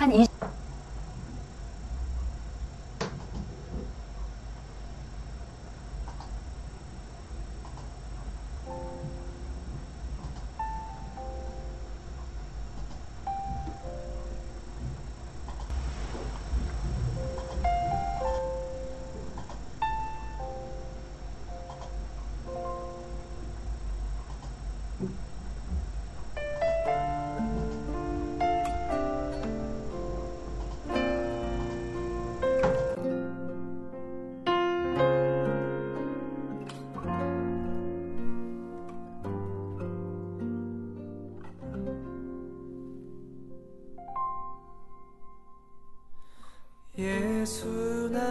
한 0.00 0.10
20... 0.12 0.29
예수 47.00 48.10
나 48.12 48.29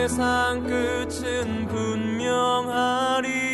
세상 0.00 0.62
끝은 0.62 1.68
분명하리. 1.68 3.49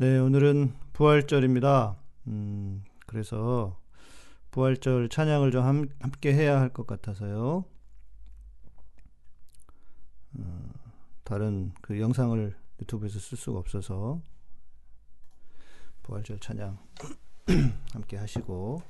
네, 0.00 0.16
오늘은 0.16 0.74
부활절입니다. 0.92 1.96
음, 2.28 2.84
그래서 3.08 3.80
부활절 4.52 5.08
찬양을 5.08 5.50
좀 5.50 5.64
함, 5.64 5.88
함께 5.98 6.32
해야 6.32 6.60
할 6.60 6.68
것 6.68 6.86
같아서요. 6.86 7.64
어, 10.38 10.70
다른 11.24 11.72
그 11.82 12.00
영상을 12.00 12.56
유튜브에서 12.80 13.18
쓸 13.18 13.36
수가 13.36 13.58
없어서 13.58 14.22
부활절 16.04 16.38
찬양 16.38 16.78
함께 17.92 18.18
하시고 18.18 18.80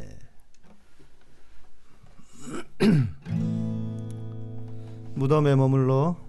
예. 0.00 0.18
무덤에 5.16 5.56
머물러 5.56 6.27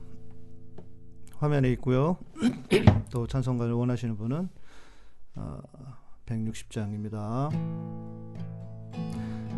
화면에 1.39 1.71
있고요. 1.74 2.18
또 3.12 3.25
찬송가를 3.25 3.74
원하시는 3.74 4.18
분은 4.18 4.50
어, 5.36 5.59
160장입니다. 6.25 7.50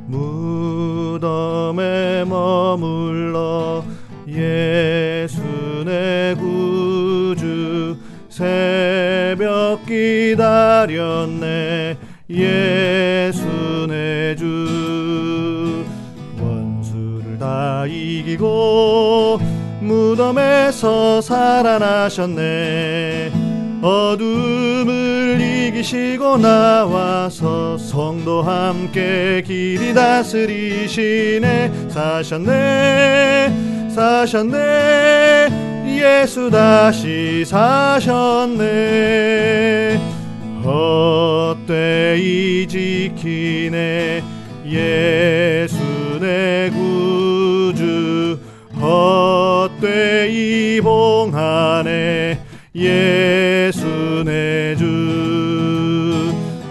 무덤에 0.05 2.23
머물러 2.25 3.83
예수 4.27 5.41
내 5.85 6.35
구주 6.37 7.97
새벽 8.29 9.85
기다렸네 9.85 11.97
예수 12.29 13.87
내주 13.87 15.85
원수를 16.39 17.37
다 17.37 17.85
이기고 17.87 19.50
무덤에서 20.21 21.19
살아나셨네. 21.21 23.31
어둠을 23.81 25.41
이기시고 25.41 26.38
나와서 26.38 27.75
성도 27.79 28.44
함께 28.44 29.41
길이 29.44 29.95
다스리시네. 29.95 31.89
사셨네 31.89 33.89
사셨네. 33.89 35.50
예수 35.88 36.51
다시 36.51 37.44
사셨네. 37.44 38.69
헛되이 40.63 42.67
지키네. 42.67 44.24
예수 44.67 45.80
헛되이 49.81 50.79
봉하네 50.81 52.39
예수 52.75 54.23
내주 54.23 54.85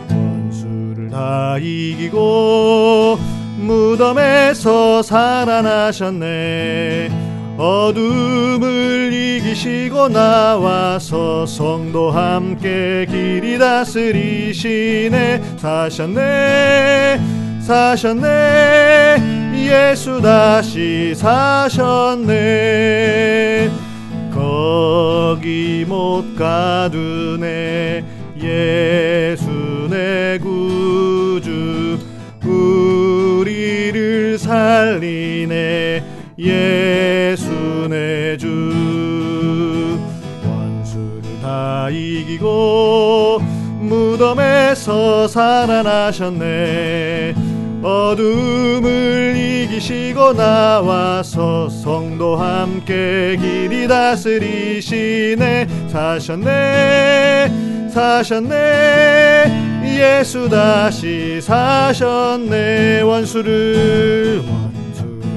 원수를 0.08 1.10
다 1.10 1.58
이기고 1.58 3.18
무덤에서 3.58 5.02
살아나셨네. 5.02 6.30
어둠을 7.58 9.12
이기시고 9.12 10.08
나와서 10.08 11.44
성도 11.44 12.10
함께 12.10 13.06
길이 13.10 13.58
다스리시네. 13.58 15.42
사셨네 15.58 17.39
사셨네. 17.70 19.54
예수 19.54 20.20
다시 20.20 21.14
사셨네. 21.14 22.30
거기 24.34 25.84
못 25.86 26.34
가두네. 26.36 28.04
예수 28.42 29.46
내 29.88 30.36
구주 30.38 31.96
우리를 32.44 34.36
살리네. 34.36 36.02
예수 36.40 37.86
내주 37.88 38.48
원수를 40.44 41.22
다 41.40 41.88
이기고 41.88 43.40
무덤에서 43.80 45.28
살아나셨네 45.28 46.40
어둠을 47.82 49.34
이기시고 49.36 50.34
나와서 50.34 51.68
성도 51.68 52.36
함께 52.36 53.36
길이 53.40 53.88
다스리시네. 53.88 55.66
사셨네 55.88 57.70
사셨네. 57.90 59.88
예수 59.98 60.48
다시 60.48 61.40
사셨네. 61.42 63.02
원수를 63.02 63.02
원수를 63.02 64.42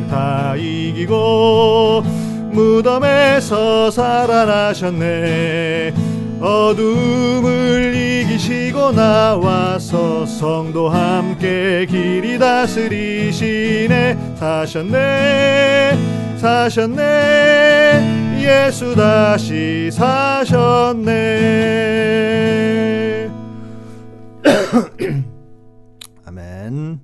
다 0.10 0.56
이기고 0.56 2.04
무덤에서 2.52 3.92
살아나셨네. 3.92 5.94
어둠을 6.40 7.93
이기시고 8.44 8.92
나와서 8.92 10.26
성도 10.26 10.90
함께 10.90 11.86
길이 11.86 12.38
다스리시네. 12.38 14.36
사셨네 14.36 16.38
사셨네. 16.38 18.44
예수 18.44 18.94
다시 18.96 19.90
사셨네. 19.92 21.12
아멘. 26.26 27.00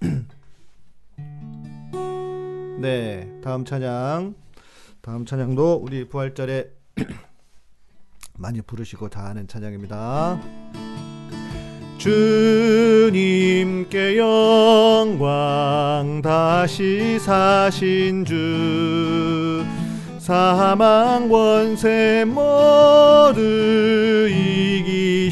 네 2.80 3.30
다음 3.42 3.64
찬양. 3.64 4.34
다음 5.00 5.24
찬양도 5.24 5.80
우리 5.84 6.08
부활절에 6.08 6.81
많이 8.42 8.60
부르시고 8.60 9.08
다 9.08 9.28
아는 9.28 9.46
찬양입니다. 9.46 10.40
주님께 11.96 14.18
영광 14.18 16.20
다시 16.20 17.20
사신 17.20 18.24
주 18.24 19.64
사망 20.18 21.28
권세 21.28 22.24
모두 22.26 24.28
이기시었네 24.28 25.30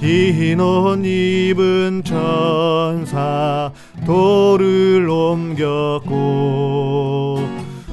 흰옷 0.00 1.04
입은 1.04 2.04
천사 2.04 3.70
돌을 4.06 5.06
옮겼고 5.06 6.40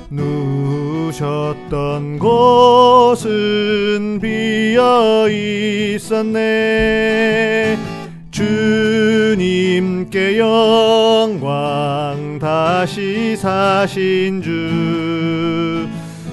누셨던 0.10 2.20
곳은 2.20 4.20
비어 4.22 5.28
있었네. 5.30 6.48
주님께 8.32 10.40
영광 10.40 12.40
다시 12.40 13.36
사신 13.36 14.42
주 14.42 15.86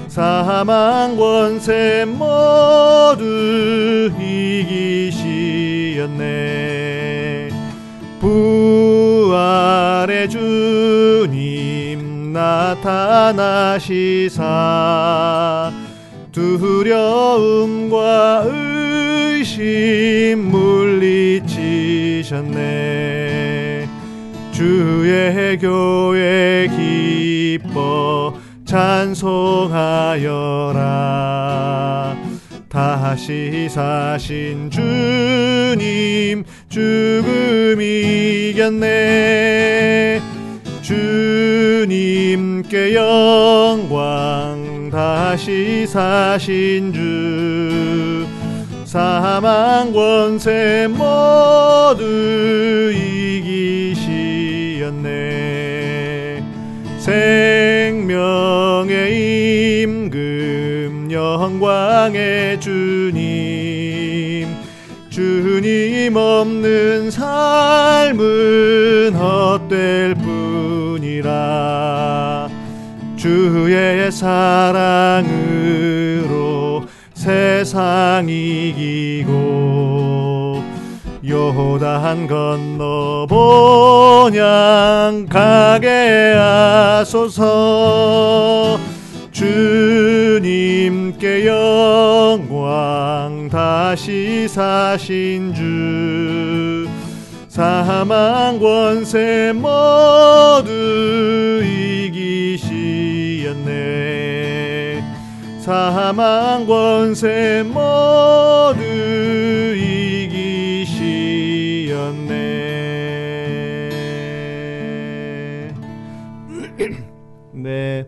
사망 0.07 1.17
권세 1.17 2.05
모두 2.05 4.09
이기시었네. 4.19 5.09
부활의 8.21 10.07
내 10.07 10.27
주님 10.27 11.64
나타나시사. 12.35 13.71
두려움과 16.33 18.43
의심 18.45 20.51
물리치셨네. 20.51 21.47
주의 24.51 25.57
교회 25.57 26.67
기뻐 26.75 28.33
찬송하여라. 28.65 30.25
다시 32.67 33.69
사신 33.69 34.69
주님 34.69 36.43
죽음 36.67 37.79
이겼네 37.79 39.15
주님께 40.85 42.93
영광 42.93 44.91
다시 44.91 45.87
사신 45.87 46.93
주. 46.93 48.27
사망 48.85 49.91
권세 49.91 50.87
모두 50.87 52.03
이기시었네. 53.95 56.43
생명의 56.99 58.11
임금 59.81 61.09
영광의 61.11 62.61
주님. 62.61 64.47
주님 65.09 66.15
없는 66.15 67.09
삶은 67.09 69.15
헛될 69.15 70.13
뿐이라 71.15 72.49
주의 73.15 74.11
사랑으로 74.11 75.23
세상 77.13 78.27
이기고 78.27 79.33
요단 81.25 82.27
건너 82.27 83.25
본향 83.27 85.25
가게 85.29 86.33
하소서. 86.35 87.45
주님께 89.31 91.45
영광 91.45 93.47
다시 93.51 94.47
사신 94.47 95.53
주 95.53 96.64
사망 97.55 98.59
권세 98.59 99.53
모두 99.53 100.69
이기시었네. 101.63 102.81
사망 105.61 106.67
권세 106.67 107.63
모두 107.63 108.83
이기시었네. 109.73 111.05
네. 117.55 118.05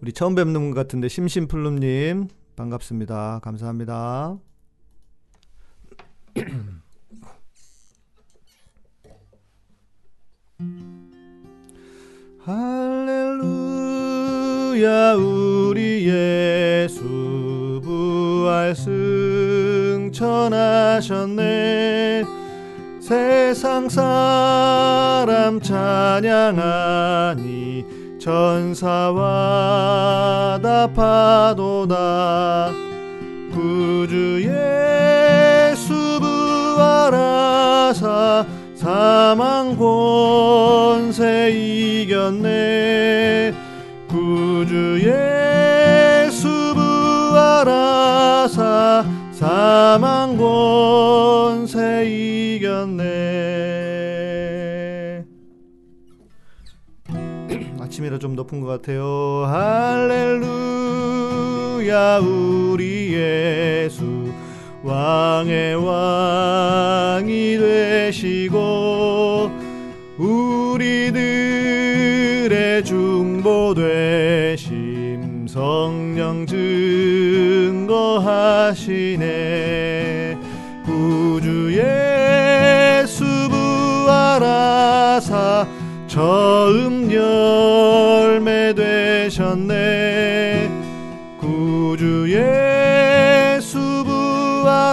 우리 0.00 0.14
처음 0.14 0.34
뵙는 0.34 0.70
것 0.70 0.74
같은데 0.74 1.08
심심플룸님 1.08 2.28
반갑습니다. 2.56 3.40
감사합니다 3.42 4.38
할렐루야 12.46 13.42
우리 15.14 16.06
예수 16.06 17.80
부활 17.82 18.72
승천하셨네. 20.06 22.24
세상 23.00 23.88
사람 23.88 25.60
찬양하니 25.60 27.84
천사와 28.20 29.80
다 30.62 30.86
파도다. 30.92 32.70
구주 33.52 34.44
예수 34.44 36.20
부활하사 37.10 38.46
사망 38.86 39.76
권세 39.76 41.50
이겼네. 41.50 43.52
구주 44.06 45.00
예수 45.02 46.72
부활하사 47.32 49.04
사망 49.32 50.36
권세 50.36 52.06
이겼네. 52.06 53.02
아침이라 57.82 58.20
좀 58.20 58.36
높은 58.36 58.60
것 58.60 58.68
같아요. 58.68 59.46
할렐루야 59.48 60.46
우리 62.18 63.14
예수 63.14 64.15
왕의 64.86 65.74
왕이 65.84 67.58
되시고 67.58 69.50
우리들의 70.16 71.24
중보 72.84 73.74
되심 73.74 75.48
성령 75.48 76.46
증거하시네. 76.46 78.36
구주 80.84 81.72
예수 81.72 83.24
부활하사 84.06 85.66
처음 86.06 87.10
열매 87.10 88.72
되셨네. 88.72 90.70
구주 91.40 92.25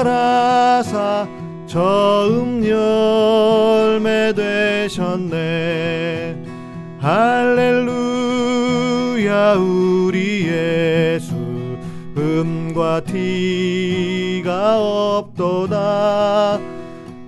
부활하사 0.03 1.27
처음 1.65 2.67
열매 2.67 4.33
되셨네. 4.33 6.35
할렐루야 6.99 7.93
우리 9.55 10.47
예수. 10.47 11.33
음과 12.17 13.05
티가 13.05 14.79
없도다. 14.79 16.59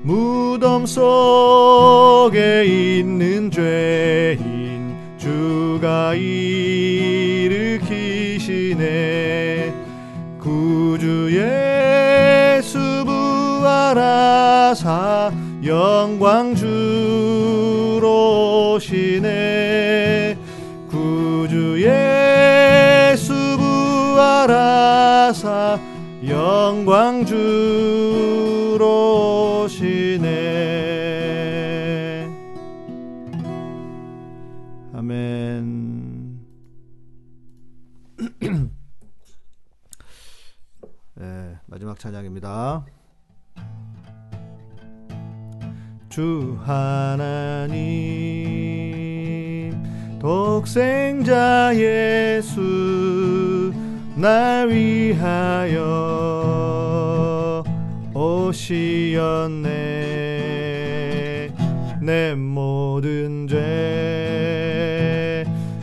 무덤 0.04 0.86
속에 0.86 2.66
있는 2.66 3.50
죄인 3.50 4.94
주가 5.18 6.14
일으키시네 6.14 7.56
하사 14.76 15.32
영광 15.64 16.54
주로 16.54 18.04
오시네. 18.76 20.38
구주 20.90 21.82
예수 21.82 23.34
부활하사 24.14 25.80
영광 26.28 27.26
주로 27.26 28.84
오시네. 29.64 30.28
아멘. 34.94 36.42
네, 41.16 41.58
마지막 41.66 41.98
찬양입니다 41.98 42.86
주 46.16 46.58
하나님 46.64 47.76
독생자 50.18 51.74
예수 51.76 53.74
날 54.16 54.70
위하여 54.70 55.82
오시었네. 58.14 59.68
내 62.02 62.34
모든 62.34 63.46
죄 63.50 64.26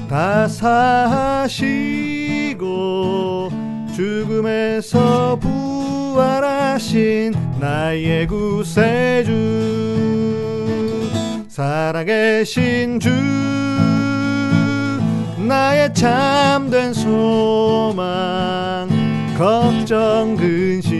다 0.09 0.47
사하시고 0.47 1.59
죽음에서 3.95 5.39
부활하신 5.41 7.35
나의 7.59 8.27
구세주 8.27 9.92
살아계신 11.53 12.99
주 12.99 13.11
나의 15.37 15.93
참된 15.93 16.95
소망 16.95 18.89
걱정 19.37 20.35
근심 20.35 20.97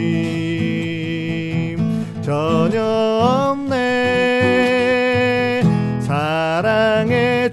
전혀 2.21 2.83
없네. 2.83 4.03
사랑의 6.01 7.51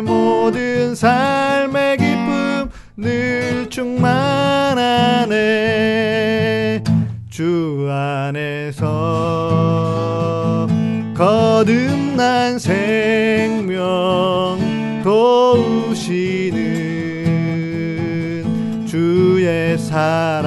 모든 0.00 0.94
삶의 0.94 1.98
기쁨 1.98 2.70
늘 2.96 3.68
충만하네 3.68 5.24
주 7.34 7.88
안에서 7.90 8.84
거듭난 11.16 12.60
생명 12.60 13.74
도우시는 15.02 16.54
주의 18.86 19.76
사랑 19.76 20.44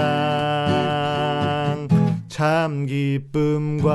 참 2.29 2.85
기쁨과 2.85 3.89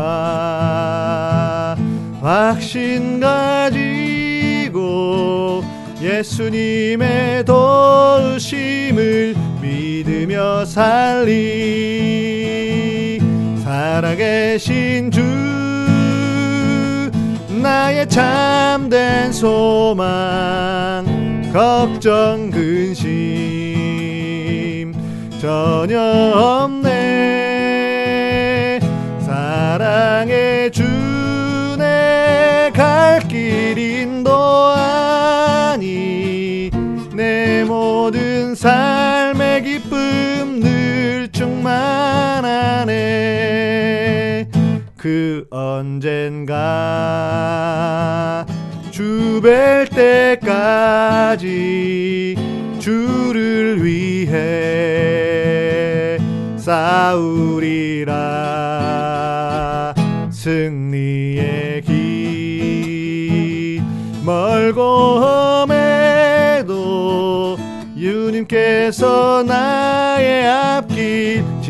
확신 2.20 3.20
가지고 3.20 4.82
예수님의 6.02 7.46
도우심을 7.46 9.34
믿으며 9.62 10.64
살리. 10.64 11.32
살아계신 13.62 15.12
주 15.12 15.20
나의 17.62 18.08
참된 18.08 19.30
소망 19.32 21.04
걱정 21.52 22.50
근심 22.50 23.12
전혀 25.40 26.00
없네. 26.34 26.90
사랑의 29.20 30.72
주내 30.72 32.72
갈 32.74 33.20
길 33.28 33.78
인도하니 33.78 34.72
내 37.14 37.62
모든 37.64 38.54
기쁨 38.54 39.21
늘 41.62 41.62
충만하네 41.62 42.92
그 44.96 45.46
언젠가 45.50 46.56
주 48.90 49.40
뵐 49.40 49.88
때까지 50.40 52.36
주를 52.78 53.84
위해 53.84 54.32
싸우리라. 56.56 58.12
승리의 60.30 61.82
길 61.82 63.82
멀고 64.24 65.20
험해도 65.20 66.72
주님께서 68.42 69.44
나의 69.44 69.92
앞길 69.92 70.01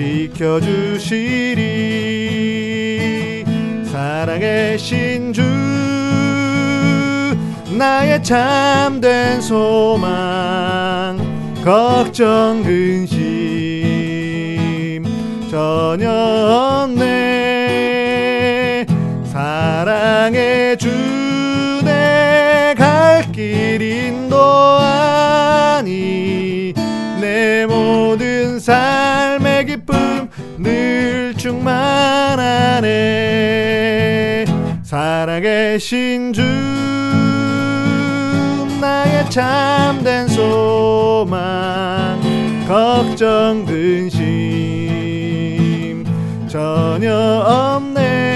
지켜주시리. 0.03 1.63
사랑의 3.91 4.77
주 5.33 5.43
나의 7.79 8.23
참된 8.25 9.41
소망 9.41 11.19
걱정 11.65 12.65
근심 12.65 13.21
전혀 15.49 16.11
없네. 16.91 17.07
사랑의 19.33 20.77
주내 20.79 22.75
갈 22.77 23.23
길 23.33 23.81
인도하니 23.81 24.33
내 27.21 27.67
모든 27.67 28.59
기쁨 28.59 29.32
늘 30.63 31.35
충만하네 31.37 32.87
살아계신 34.83 36.33
주 36.33 36.43
나의 38.81 39.29
참된 39.31 40.29
소망 40.29 41.41
걱정 42.67 43.65
근심 43.67 44.23
전혀 46.49 47.13
없네 47.15 48.32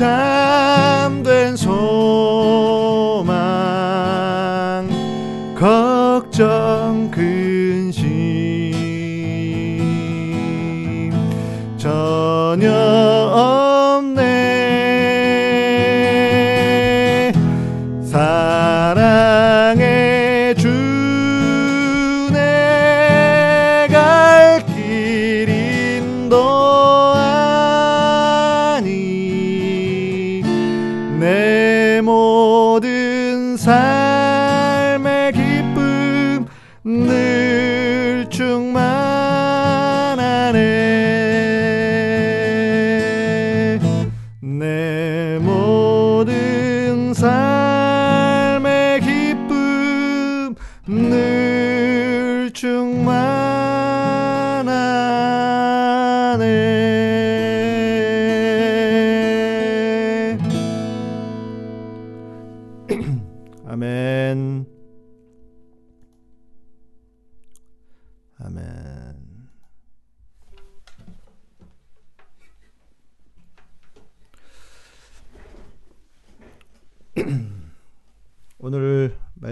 나 0.00 0.39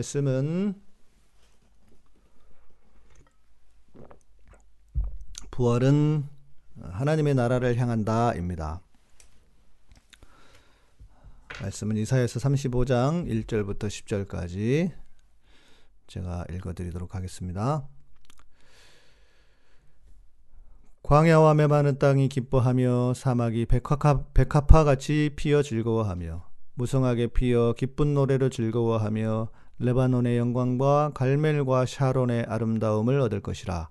말씀은 0.08 0.74
부활은 5.50 6.26
하나님의 6.80 7.34
나라를 7.34 7.76
향한다입니다. 7.76 8.80
말씀은 11.60 11.98
이사야서 11.98 12.40
35장 12.40 13.28
1절부터 13.28 13.88
10절까지 13.88 14.92
제가 16.06 16.46
읽어 16.52 16.72
드리도록 16.72 17.14
하겠습니다. 17.14 17.86
광야와 21.02 21.52
메마른 21.52 21.98
땅이 21.98 22.30
기뻐하며 22.30 23.12
사막이 23.12 23.66
백합화 23.66 24.84
같이 24.84 25.32
피어 25.36 25.62
즐거워하며 25.62 26.48
무성하게 26.74 27.26
피어 27.28 27.74
기쁜 27.74 28.14
노래로 28.14 28.48
즐거워하며 28.48 29.50
레바논의 29.78 30.38
영광과 30.38 31.12
갈멜과 31.14 31.86
샤론의 31.86 32.46
아름다움을 32.48 33.20
얻을 33.20 33.40
것이라. 33.40 33.88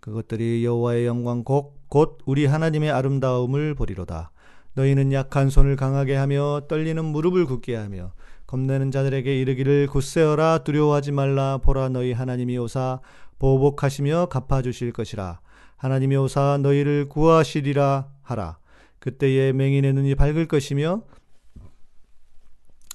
그것들이 0.00 0.64
여호와의 0.64 1.06
영광 1.06 1.44
곧, 1.44 1.74
곧 1.88 2.18
우리 2.26 2.46
하나님의 2.46 2.90
아름다움을 2.90 3.74
보리로다. 3.74 4.30
너희는 4.74 5.12
약한 5.12 5.50
손을 5.50 5.76
강하게 5.76 6.16
하며 6.16 6.62
떨리는 6.68 7.04
무릎을 7.04 7.46
굳게 7.46 7.76
하며 7.76 8.12
겁내는 8.46 8.90
자들에게 8.90 9.40
이르기를 9.40 9.86
굳세어라 9.86 10.58
두려워하지 10.58 11.12
말라 11.12 11.58
보라 11.58 11.88
너희 11.88 12.12
하나님이 12.12 12.58
오사 12.58 13.00
보복하시며 13.38 14.26
갚아주실 14.26 14.92
것이라 14.92 15.40
하나님이 15.76 16.16
오사 16.16 16.58
너희를 16.62 17.08
구하시리라 17.08 18.08
하라 18.22 18.58
그때에 18.98 19.52
맹인의 19.52 19.92
눈이 19.92 20.14
밝을 20.14 20.46
것이며 20.46 21.02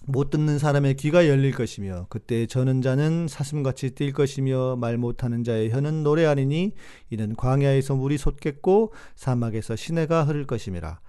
못 0.10 0.32
듣는 0.32 0.58
사람의 0.58 0.96
귀가 0.96 1.28
열릴 1.28 1.54
것이며 1.54 2.08
그때 2.10 2.48
저는 2.48 2.82
자는 2.82 3.28
사슴같이 3.28 3.92
뛸 3.92 4.12
것이며 4.12 4.76
말 4.76 4.98
못하는 4.98 5.44
자의 5.44 5.70
혀는 5.70 6.04
노래하리니 6.04 6.74
이는 7.12 7.36
광야에서 7.36 7.96
물이 7.96 8.18
솟겠고 8.18 8.92
사막에서 9.16 9.76
시내가 9.76 10.24
흐를 10.24 10.46
것임이라. 10.48 11.00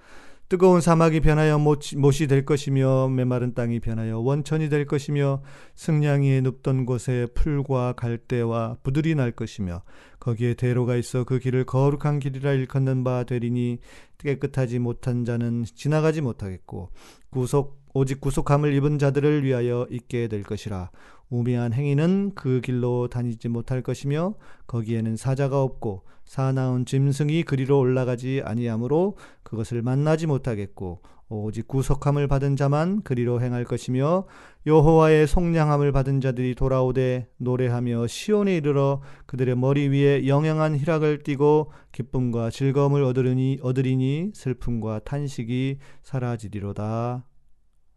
뜨거운 0.50 0.80
사막이 0.80 1.20
변하여 1.20 1.58
못이 1.58 2.26
될 2.26 2.44
것이며 2.44 3.08
메마른 3.08 3.54
땅이 3.54 3.78
변하여 3.78 4.18
원천이 4.18 4.68
될 4.68 4.84
것이며 4.84 5.42
승냥이에 5.76 6.40
눕던 6.40 6.86
곳에 6.86 7.28
풀과 7.34 7.92
갈대와 7.92 8.78
부들이 8.82 9.14
날 9.14 9.30
것이며 9.30 9.82
거기에 10.18 10.54
대로가 10.54 10.96
있어 10.96 11.22
그 11.22 11.38
길을 11.38 11.66
거룩한 11.66 12.18
길이라 12.18 12.52
일컫는 12.52 13.04
바 13.04 13.22
되리니 13.22 13.78
깨끗하지 14.18 14.80
못한 14.80 15.24
자는 15.24 15.64
지나가지 15.64 16.20
못하겠고 16.20 16.90
구속 17.30 17.79
오직 17.92 18.20
구속함을 18.20 18.72
입은 18.74 18.98
자들을 18.98 19.44
위하여 19.44 19.86
있게 19.90 20.28
될 20.28 20.42
것이라. 20.42 20.90
우매한 21.28 21.72
행위는 21.72 22.32
그 22.34 22.60
길로 22.60 23.08
다니지 23.08 23.48
못할 23.48 23.82
것이며 23.82 24.34
거기에는 24.66 25.16
사자가 25.16 25.62
없고 25.62 26.04
사나운 26.24 26.84
짐승이 26.84 27.44
그리로 27.44 27.78
올라가지 27.78 28.42
아니하므로 28.44 29.16
그것을 29.42 29.82
만나지 29.82 30.26
못하겠고 30.26 31.02
오직 31.32 31.68
구속함을 31.68 32.26
받은 32.26 32.56
자만 32.56 33.02
그리로 33.02 33.40
행할 33.40 33.64
것이며 33.64 34.26
여호와의 34.66 35.28
속량함을 35.28 35.92
받은 35.92 36.20
자들이 36.20 36.56
돌아오되 36.56 37.28
노래하며 37.38 38.08
시온에 38.08 38.56
이르러 38.56 39.00
그들의 39.26 39.56
머리 39.56 39.88
위에 39.88 40.26
영영한 40.26 40.76
희락을 40.76 41.22
띠고 41.22 41.70
기쁨과 41.92 42.50
즐거움을 42.50 43.04
얻으리니 43.04 43.60
얻으리니 43.62 44.32
슬픔과 44.34 45.00
탄식이 45.00 45.78
사라지리로다 46.02 47.24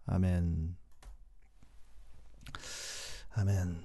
아멘. 0.06 0.78
아멘. 3.32 3.82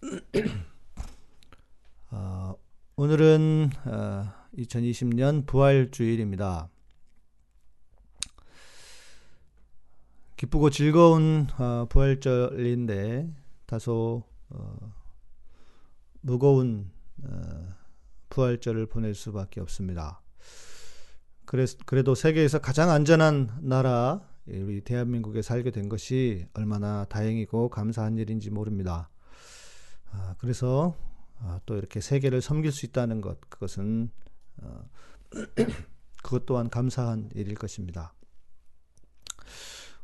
어, 2.12 2.54
오늘은 2.96 3.70
어, 3.84 4.32
2020년 4.56 5.46
부활주일입니다. 5.46 6.70
기쁘고 10.36 10.70
즐거운 10.70 11.46
어, 11.58 11.86
부활절인데 11.90 13.28
다소 13.66 14.22
어, 14.48 14.94
무거운 16.22 16.90
어, 17.24 17.68
부활절을 18.30 18.86
보낼 18.86 19.14
수밖에 19.14 19.60
없습니다. 19.60 20.19
그래, 21.50 21.66
그래도 21.84 22.14
세계에서 22.14 22.60
가장 22.60 22.90
안전한 22.90 23.58
나라 23.60 24.20
우리 24.46 24.82
대한민국에 24.82 25.42
살게 25.42 25.72
된 25.72 25.88
것이 25.88 26.46
얼마나 26.54 27.06
다행이고 27.06 27.70
감사한 27.70 28.18
일인지 28.18 28.50
모릅니다. 28.50 29.10
아, 30.12 30.36
그래서 30.38 30.96
아, 31.40 31.58
또 31.66 31.76
이렇게 31.76 32.00
세계를 32.00 32.40
섬길 32.40 32.70
수 32.70 32.86
있다는 32.86 33.20
것 33.20 33.40
그것은 33.50 34.12
어, 34.62 34.84
그것 36.22 36.46
또한 36.46 36.70
감사한 36.70 37.30
일일 37.34 37.56
것입니다. 37.56 38.14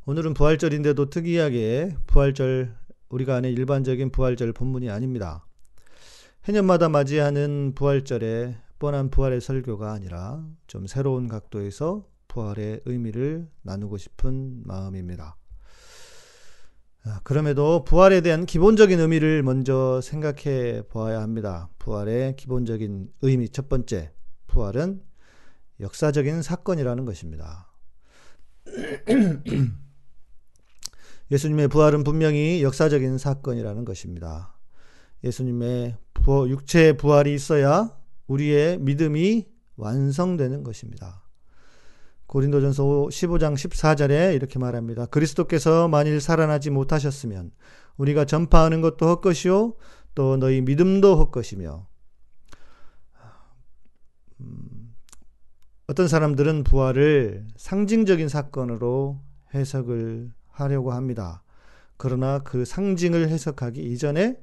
오늘은 0.05 0.35
부활절인데도 0.35 1.11
특이하게 1.11 1.97
부활절 2.09 2.77
우리가 3.09 3.37
아는 3.37 3.51
일반적인 3.53 4.11
부활절 4.11 4.53
본문이 4.53 4.91
아닙니다. 4.91 5.47
해년마다 6.43 6.89
맞이하는 6.89 7.73
부활절에 7.77 8.66
뻔한 8.79 9.11
부활의 9.11 9.41
설교가 9.41 9.93
아니라 9.93 10.45
좀 10.67 10.87
새로운 10.87 11.29
각도에서 11.29 12.07
부활의 12.29 12.83
의미를 12.85 13.49
나누고 13.63 13.97
싶은 13.97 14.63
마음입니다. 14.65 15.37
아, 17.05 17.21
그럼에도 17.23 17.85
부활에 17.85 18.21
대한 18.21 18.47
기본적인 18.47 18.99
의미를 18.99 19.43
먼저 19.43 20.01
생각해 20.03 20.83
보아야 20.89 21.23
합니다. 21.23 21.71
부활의 21.79 22.37
기본적인 22.37 23.13
의미 23.23 23.49
첫 23.49 23.69
번째, 23.69 24.13
부활은 24.49 25.03
역사적인 25.81 26.43
사건이라는 26.43 27.05
것입니다. 27.05 27.73
예수님의 31.31 31.69
부활은 31.69 32.05
분명히 32.05 32.63
역사적인 32.63 33.19
사건이라는 33.19 33.85
것입니다. 33.85 34.57
예수님의 35.25 35.97
육체의 36.49 36.97
부활이 36.97 37.33
있어야 37.35 37.97
우리의 38.27 38.79
믿음이 38.79 39.47
완성되는 39.77 40.63
것입니다. 40.63 41.23
고린도전서 42.27 42.85
15장 42.85 43.55
14절에 43.55 44.35
이렇게 44.35 44.59
말합니다. 44.59 45.07
그리스도께서 45.07 45.89
만일 45.89 46.21
살아나지 46.21 46.71
못하셨으면 46.71 47.53
우리가 47.97 48.25
전파하는 48.25 48.81
것도 48.81 49.07
헛것이요 49.07 49.75
또 50.15 50.37
너희 50.37 50.61
믿음도 50.61 51.17
헛것이며 51.17 51.87
음, 54.41 54.95
어떤 55.87 56.09
사람들은 56.09 56.65
부활을 56.65 57.47
상징적인 57.57 58.29
사건으로 58.29 59.21
해석을 59.55 60.33
하려고 60.49 60.93
합니다. 60.93 61.43
그러나 61.97 62.41
그 62.41 62.65
상징을 62.65 63.29
해석하기 63.29 63.83
이전에 63.93 64.39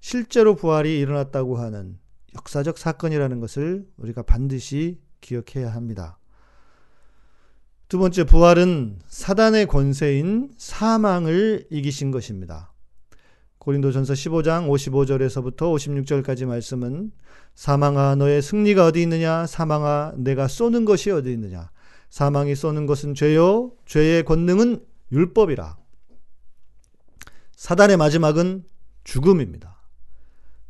실제로 0.00 0.56
부활이 0.56 0.98
일어났다고 0.98 1.56
하는 1.56 1.98
역사적 2.36 2.78
사건이라는 2.78 3.40
것을 3.40 3.86
우리가 3.96 4.22
반드시 4.22 4.98
기억해야 5.20 5.72
합니다. 5.72 6.18
두 7.88 7.98
번째, 7.98 8.24
부활은 8.24 9.00
사단의 9.06 9.66
권세인 9.66 10.52
사망을 10.56 11.66
이기신 11.70 12.10
것입니다. 12.10 12.72
고린도전서 13.58 14.14
15장 14.14 14.68
55절에서부터 14.68 15.58
56절까지 15.58 16.46
말씀은 16.46 17.12
사망아 17.54 18.16
너의 18.16 18.42
승리가 18.42 18.86
어디 18.86 19.02
있느냐 19.02 19.46
사망아 19.46 20.14
내가 20.16 20.48
쏘는 20.48 20.84
것이 20.84 21.10
어디 21.10 21.32
있느냐 21.32 21.70
사망이 22.10 22.56
쏘는 22.56 22.86
것은 22.86 23.14
죄요 23.14 23.72
죄의 23.86 24.24
권능은 24.24 24.84
율법이라 25.12 25.76
사단의 27.54 27.98
마지막은 27.98 28.64
죽음입니다. 29.04 29.81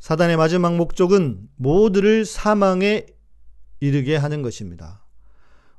사단의 0.03 0.37
마지막 0.37 0.75
목적은 0.75 1.49
모두를 1.55 2.25
사망에 2.25 3.07
이르게 3.79 4.17
하는 4.17 4.43
것입니다. 4.43 5.07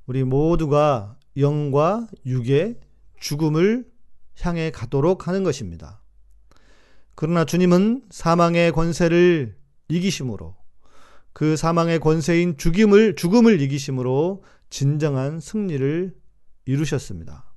우리 0.05 0.23
모두가 0.23 1.17
영과 1.35 2.07
육의 2.25 2.79
죽음을 3.19 3.85
향해 4.39 4.71
가도록 4.71 5.27
하는 5.27 5.43
것입니다. 5.43 6.01
그러나 7.15 7.43
주님은 7.43 8.03
사망의 8.11 8.71
권세를 8.71 9.57
이기심으로 9.89 10.55
그 11.33 11.57
사망의 11.57 11.99
권세인 11.99 12.55
죽임을 12.55 13.17
죽음을 13.17 13.59
이기심으로 13.59 14.45
진정한 14.69 15.41
승리를 15.41 16.15
이루셨습니다. 16.63 17.53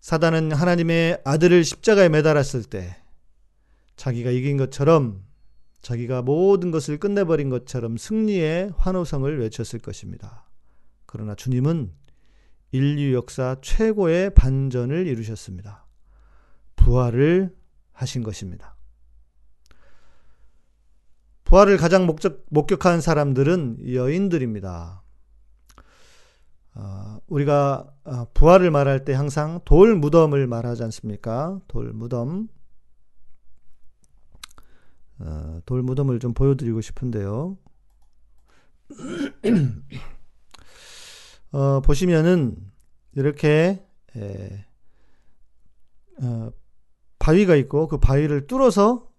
사단은 0.00 0.50
하나님의 0.50 1.20
아들을 1.24 1.62
십자가에 1.62 2.08
매달았을 2.08 2.64
때 2.64 2.96
자기가 3.94 4.32
이긴 4.32 4.56
것처럼 4.56 5.22
자기가 5.84 6.22
모든 6.22 6.70
것을 6.70 6.98
끝내버린 6.98 7.50
것처럼 7.50 7.98
승리의 7.98 8.72
환호성을 8.76 9.38
외쳤을 9.38 9.80
것입니다. 9.80 10.48
그러나 11.04 11.34
주님은 11.34 11.92
인류 12.72 13.14
역사 13.14 13.56
최고의 13.60 14.34
반전을 14.34 15.06
이루셨습니다. 15.06 15.86
부활을 16.74 17.54
하신 17.92 18.22
것입니다. 18.22 18.76
부활을 21.44 21.76
가장 21.76 22.06
목적, 22.06 22.46
목격한 22.48 23.02
사람들은 23.02 23.92
여인들입니다. 23.94 25.02
어, 26.76 27.18
우리가 27.28 27.86
어, 28.04 28.26
부활을 28.32 28.70
말할 28.70 29.04
때 29.04 29.12
항상 29.12 29.60
돌 29.66 29.94
무덤을 29.94 30.46
말하지 30.46 30.82
않습니까? 30.84 31.60
돌 31.68 31.92
무덤. 31.92 32.48
어, 35.24 35.60
돌 35.64 35.82
무덤을 35.82 36.20
좀 36.20 36.34
보여드리고 36.34 36.82
싶은데요. 36.82 37.56
어, 41.52 41.80
보시면은 41.80 42.56
이렇게 43.14 43.86
에, 44.16 44.66
어, 46.22 46.52
바위가 47.18 47.56
있고 47.56 47.88
그 47.88 47.98
바위를 47.98 48.46
뚫어서 48.46 49.10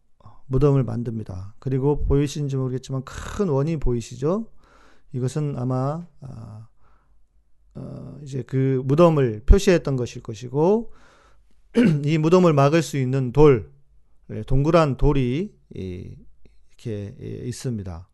무덤을 0.46 0.84
만듭니다. 0.84 1.56
그리고 1.58 2.06
보이시는지 2.06 2.56
모르겠지만 2.56 3.04
큰 3.04 3.50
원이 3.50 3.78
보이시죠? 3.78 4.52
이것은 5.12 5.58
아마 5.58 6.06
아, 6.22 6.68
어, 7.74 8.20
이제 8.22 8.44
그 8.44 8.84
무덤을 8.86 9.42
표시했던 9.48 9.96
것일 9.96 10.22
것이고 10.22 10.94
이 12.06 12.20
무덤을 12.20 12.54
막을 12.54 12.84
수 12.84 12.98
있는 12.98 13.32
돌, 13.32 13.74
예, 14.30 14.44
동그란 14.44 14.98
돌이 14.98 15.55
이, 15.74 16.16
이렇게 16.70 17.16
예, 17.20 17.28
있습니다. 17.48 18.10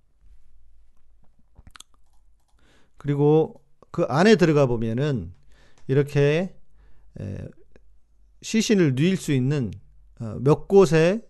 그리고 2.98 3.64
그 3.90 4.04
안에 4.04 4.36
들어가 4.36 4.68
보면은 4.68 5.34
이렇게 5.88 6.56
에, 7.20 7.38
시신을 8.42 8.96
누일 8.96 9.18
수 9.18 9.34
있는 9.34 9.72
어, 10.20 10.38
몇 10.40 10.68
곳에 10.68 11.28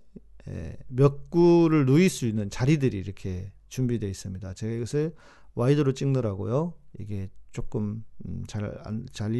에, 0.48 0.78
몇 0.88 1.30
구를 1.30 1.86
누일 1.86 2.10
수 2.10 2.28
있는 2.28 2.50
자리들이 2.50 2.98
이렇게 2.98 3.52
준비되어 3.70 4.10
있습니다. 4.10 4.54
제가 4.54 4.74
이것을 4.74 5.16
와이드로 5.56 5.94
찍느라고요. 5.94 6.74
이게 7.00 7.30
조금 7.52 8.04
음, 8.26 8.44
잘안 8.48 9.06
잘 9.12 9.32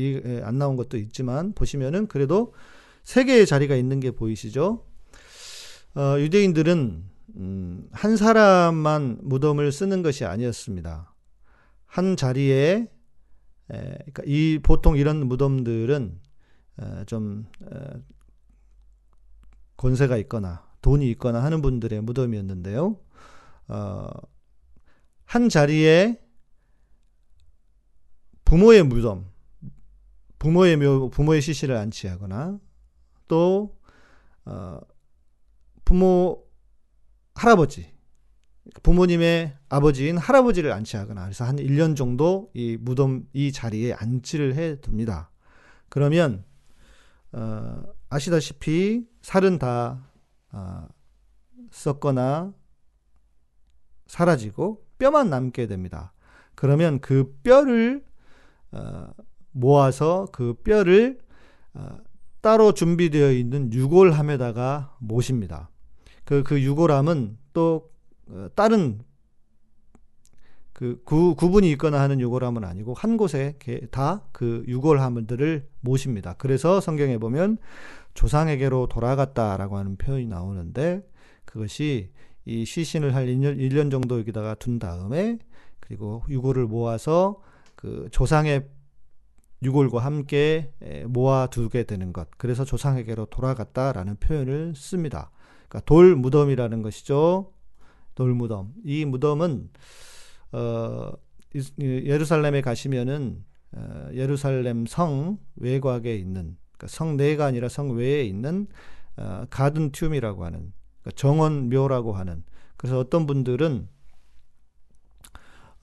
안 0.44 0.58
나온 0.58 0.76
것도 0.76 0.98
있지만 0.98 1.54
보시면은 1.54 2.08
그래도 2.08 2.54
세 3.04 3.24
개의 3.24 3.46
자리가 3.46 3.76
있는 3.76 4.00
게 4.00 4.12
보이시죠? 4.12 4.86
어, 5.96 6.18
유대인들은 6.20 7.04
음, 7.36 7.90
한 7.92 8.16
사람만 8.16 9.20
무덤을 9.24 9.72
쓰는 9.72 10.02
것이 10.02 10.26
아니었습니다. 10.26 11.14
한 11.86 12.16
자리에 12.16 12.90
에, 13.72 13.78
그러니까 13.78 14.24
이 14.26 14.60
보통 14.64 14.98
이런 14.98 15.28
무덤들은 15.28 16.20
에, 16.82 17.06
좀 17.06 17.46
에, 17.62 18.02
권세가 19.78 20.18
있거나 20.18 20.66
돈이 20.82 21.10
있거나 21.12 21.44
하는 21.44 21.62
분들의 21.62 22.02
무덤이었는데요. 22.02 22.98
어, 23.68 24.08
한 25.26 25.50
자리에 25.50 26.22
부모의 28.46 28.84
무덤, 28.84 29.30
부모의 30.40 30.78
묘, 30.78 31.10
부모의 31.10 31.42
시신을 31.42 31.76
안치하거나 31.76 32.60
또 33.28 33.78
어, 34.46 34.80
부모 35.92 36.46
할아버지 37.36 37.92
부모님의 38.82 39.58
아버지인 39.68 40.18
할아버지를 40.18 40.72
안치하거나 40.72 41.24
그래서 41.24 41.44
한 41.44 41.58
1년 41.58 41.98
정도 41.98 42.50
이 42.54 42.78
무덤 42.80 43.28
이 43.34 43.52
자리에 43.52 43.92
안치를 43.92 44.56
해 44.56 44.78
둡니다. 44.78 45.32
그러면 45.90 46.46
어, 47.34 47.84
아시다시피 48.10 49.06
살은 49.22 49.60
다 49.60 50.08
어, 50.54 50.88
썩거나 51.72 52.54
사라지고 54.08 54.86
뼈만 54.98 55.30
남게 55.30 55.68
됩니다. 55.68 56.14
그러면 56.56 57.02
그 57.02 57.38
뼈를 57.44 58.06
어, 58.72 59.10
모아서 59.52 60.30
그 60.32 60.54
뼈를 60.64 61.20
어, 61.74 61.98
따로 62.40 62.74
준비되어 62.74 63.34
있는 63.34 63.74
유골함에다가 63.74 64.96
모십니다. 65.00 65.71
그, 66.32 66.44
그 66.44 66.62
유골함은 66.62 67.38
또 67.52 67.92
어, 68.30 68.48
다른 68.56 69.02
그 70.72 71.02
구, 71.04 71.36
구분이 71.36 71.70
있거나 71.72 72.00
하는 72.00 72.22
유골함은 72.22 72.64
아니고 72.64 72.94
한 72.94 73.18
곳에 73.18 73.58
다 73.92 74.24
그 74.32 74.64
유골함들을 74.66 75.68
모십니다. 75.82 76.36
그래서 76.38 76.80
성경에 76.80 77.18
보면 77.18 77.58
조상에게로 78.14 78.88
돌아갔다라고 78.88 79.78
하는 79.78 79.98
표현이 79.98 80.28
나오는데 80.28 81.06
그것이 81.44 82.14
이 82.46 82.64
시신을 82.64 83.14
할 83.14 83.28
1년, 83.28 83.58
1년 83.58 83.92
정도 83.92 84.18
여기다가 84.20 84.56
둔 84.56 84.80
다음에 84.80 85.38
그리고 85.82 86.24
유골을 86.30 86.66
모아서 86.66 87.42
그 87.76 88.08
조상의 88.10 88.70
유골과 89.64 90.00
함께 90.00 90.72
모아두게 91.08 91.84
되는 91.84 92.14
것. 92.14 92.30
그래서 92.38 92.64
조상에게로 92.64 93.26
돌아갔다라는 93.26 94.16
표현을 94.16 94.76
씁니다. 94.78 95.30
그러니까 95.72 95.86
돌 95.86 96.18
무덤이라는 96.18 96.82
것이죠. 96.82 97.54
돌 98.14 98.34
무덤. 98.34 98.74
이 98.84 99.06
무덤은 99.06 99.70
어, 100.52 101.12
예루살렘에 101.80 102.60
가시면은 102.60 103.46
어, 103.72 104.10
예루살렘 104.14 104.86
성 104.86 105.38
외곽에 105.56 106.14
있는 106.18 106.58
그러니까 106.74 106.88
성 106.88 107.16
내가 107.16 107.46
아니라 107.46 107.70
성 107.70 107.92
외에 107.92 108.26
있는 108.26 108.68
어, 109.16 109.46
가든 109.50 109.94
툼이라고 109.94 110.44
하는 110.44 110.74
그러니까 111.02 111.12
정원묘라고 111.16 112.12
하는 112.12 112.44
그래서 112.76 113.00
어떤 113.00 113.26
분들은 113.26 113.88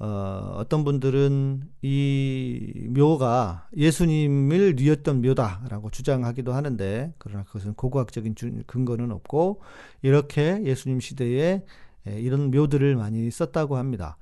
어, 0.01 0.55
어떤 0.57 0.85
분들은 0.85 1.63
이 1.83 2.87
묘가 2.91 3.69
예수님을 3.77 4.77
뉘었던 4.77 5.23
묘다라고 5.23 5.91
주장하기도 5.91 6.53
하는데 6.53 7.13
그러나 7.19 7.43
그것은 7.45 7.75
고고학적인 7.75 8.35
근거는 8.67 9.11
없고 9.11 9.61
이렇게 10.03 10.63
예수님 10.65 11.01
시대에 11.01 11.65
이런 12.07 12.51
묘들을 12.51 12.95
많이 12.97 13.29
썼다고 13.31 13.77
합니다. 13.77 14.17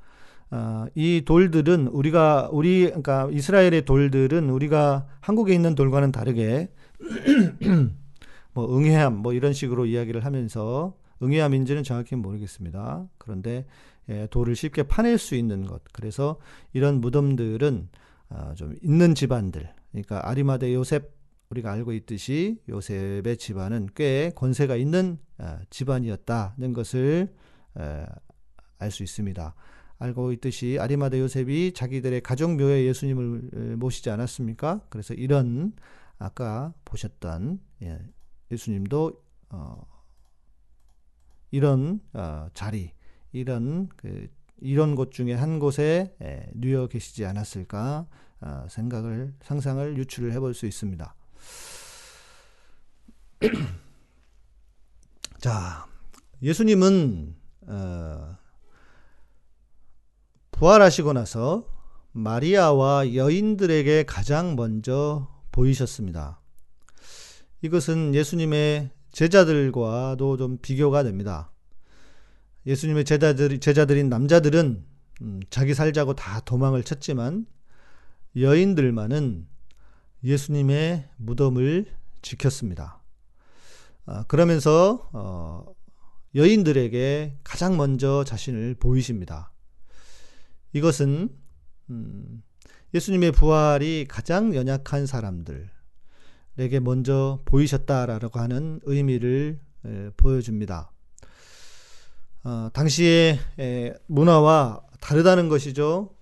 어, 0.50 0.86
이 0.94 1.22
돌들은 1.26 1.88
우리가 1.88 2.48
우리 2.52 2.84
그러니까 2.84 3.28
이스라엘의 3.32 3.84
돌들은 3.84 4.48
우리가 4.48 5.06
한국에 5.20 5.52
있는 5.52 5.74
돌과는 5.74 6.12
다르게 6.12 6.70
뭐 8.54 8.78
응해함 8.78 9.16
뭐 9.16 9.32
이런 9.32 9.52
식으로 9.52 9.86
이야기를 9.86 10.24
하면서 10.24 10.94
응해함인지는 11.22 11.82
정확히 11.82 12.14
모르겠습니다. 12.16 13.06
그런데 13.18 13.66
예, 14.08 14.26
돌을 14.30 14.54
쉽게 14.54 14.84
파낼 14.84 15.18
수 15.18 15.34
있는 15.34 15.66
것. 15.66 15.82
그래서 15.92 16.38
이런 16.72 17.00
무덤들은 17.00 17.88
어, 18.30 18.54
좀 18.56 18.74
있는 18.82 19.14
집안들. 19.14 19.68
그러니까 19.90 20.28
아리마대 20.28 20.72
요셉 20.74 21.14
우리가 21.50 21.72
알고 21.72 21.92
있듯이 21.92 22.60
요셉의 22.68 23.36
집안은 23.36 23.90
꽤 23.94 24.32
권세가 24.34 24.76
있는 24.76 25.18
어, 25.38 25.58
집안이었다는 25.70 26.72
것을 26.72 27.34
알 28.78 28.90
수 28.90 29.02
있습니다. 29.02 29.54
알고 29.98 30.32
있듯이 30.32 30.78
아리마대 30.78 31.20
요셉이 31.20 31.72
자기들의 31.72 32.20
가족 32.22 32.56
묘에 32.56 32.84
예수님을 32.84 33.76
모시지 33.76 34.10
않았습니까? 34.10 34.82
그래서 34.90 35.14
이런 35.14 35.72
아까 36.18 36.74
보셨던 36.84 37.60
예, 37.82 37.98
예수님도 38.50 39.22
어, 39.50 39.86
이런 41.50 42.00
어, 42.12 42.48
자리 42.52 42.92
이런 43.36 43.88
그 43.96 44.28
이런 44.58 44.94
곳 44.94 45.12
중에 45.12 45.34
한 45.34 45.58
곳에 45.58 46.16
에, 46.22 46.48
누워 46.54 46.86
계시지 46.86 47.26
않았을까 47.26 48.06
어, 48.40 48.66
생각을 48.70 49.34
상상을 49.42 49.98
유추를 49.98 50.32
해볼 50.32 50.54
수 50.54 50.64
있습니다. 50.66 51.14
자, 55.38 55.86
예수님은 56.42 57.36
어, 57.66 58.38
부활하시고 60.52 61.12
나서 61.12 61.68
마리아와 62.12 63.14
여인들에게 63.14 64.04
가장 64.04 64.56
먼저 64.56 65.28
보이셨습니다. 65.52 66.40
이것은 67.60 68.14
예수님의 68.14 68.90
제자들과도 69.12 70.38
좀 70.38 70.56
비교가 70.62 71.02
됩니다. 71.02 71.50
예수님의 72.66 73.04
제자들, 73.04 73.60
제자들인 73.60 74.08
남자들은 74.08 74.84
음, 75.22 75.40
자기 75.50 75.72
살자고 75.74 76.14
다 76.14 76.40
도망을 76.40 76.82
쳤지만 76.82 77.46
여인들만은 78.36 79.46
예수님의 80.24 81.08
무덤을 81.16 81.86
지켰습니다. 82.22 83.00
아, 84.04 84.24
그러면서 84.24 85.08
어, 85.12 85.64
여인들에게 86.34 87.38
가장 87.44 87.76
먼저 87.76 88.24
자신을 88.24 88.74
보이십니다. 88.74 89.52
이것은 90.72 91.30
음, 91.90 92.42
예수님의 92.92 93.32
부활이 93.32 94.06
가장 94.08 94.54
연약한 94.54 95.06
사람들에게 95.06 95.70
먼저 96.82 97.40
보이셨다라고 97.44 98.40
하는 98.40 98.80
의미를 98.84 99.60
에, 99.84 100.10
보여줍니다. 100.16 100.92
어, 102.46 102.70
당시의 102.72 103.40
에, 103.58 103.92
문화와 104.06 104.80
다르다는 105.00 105.48
것이죠. 105.48 106.14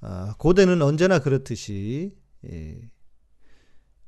어, 0.00 0.32
고대는 0.38 0.80
언제나 0.80 1.18
그렇듯이 1.18 2.14
에, 2.44 2.88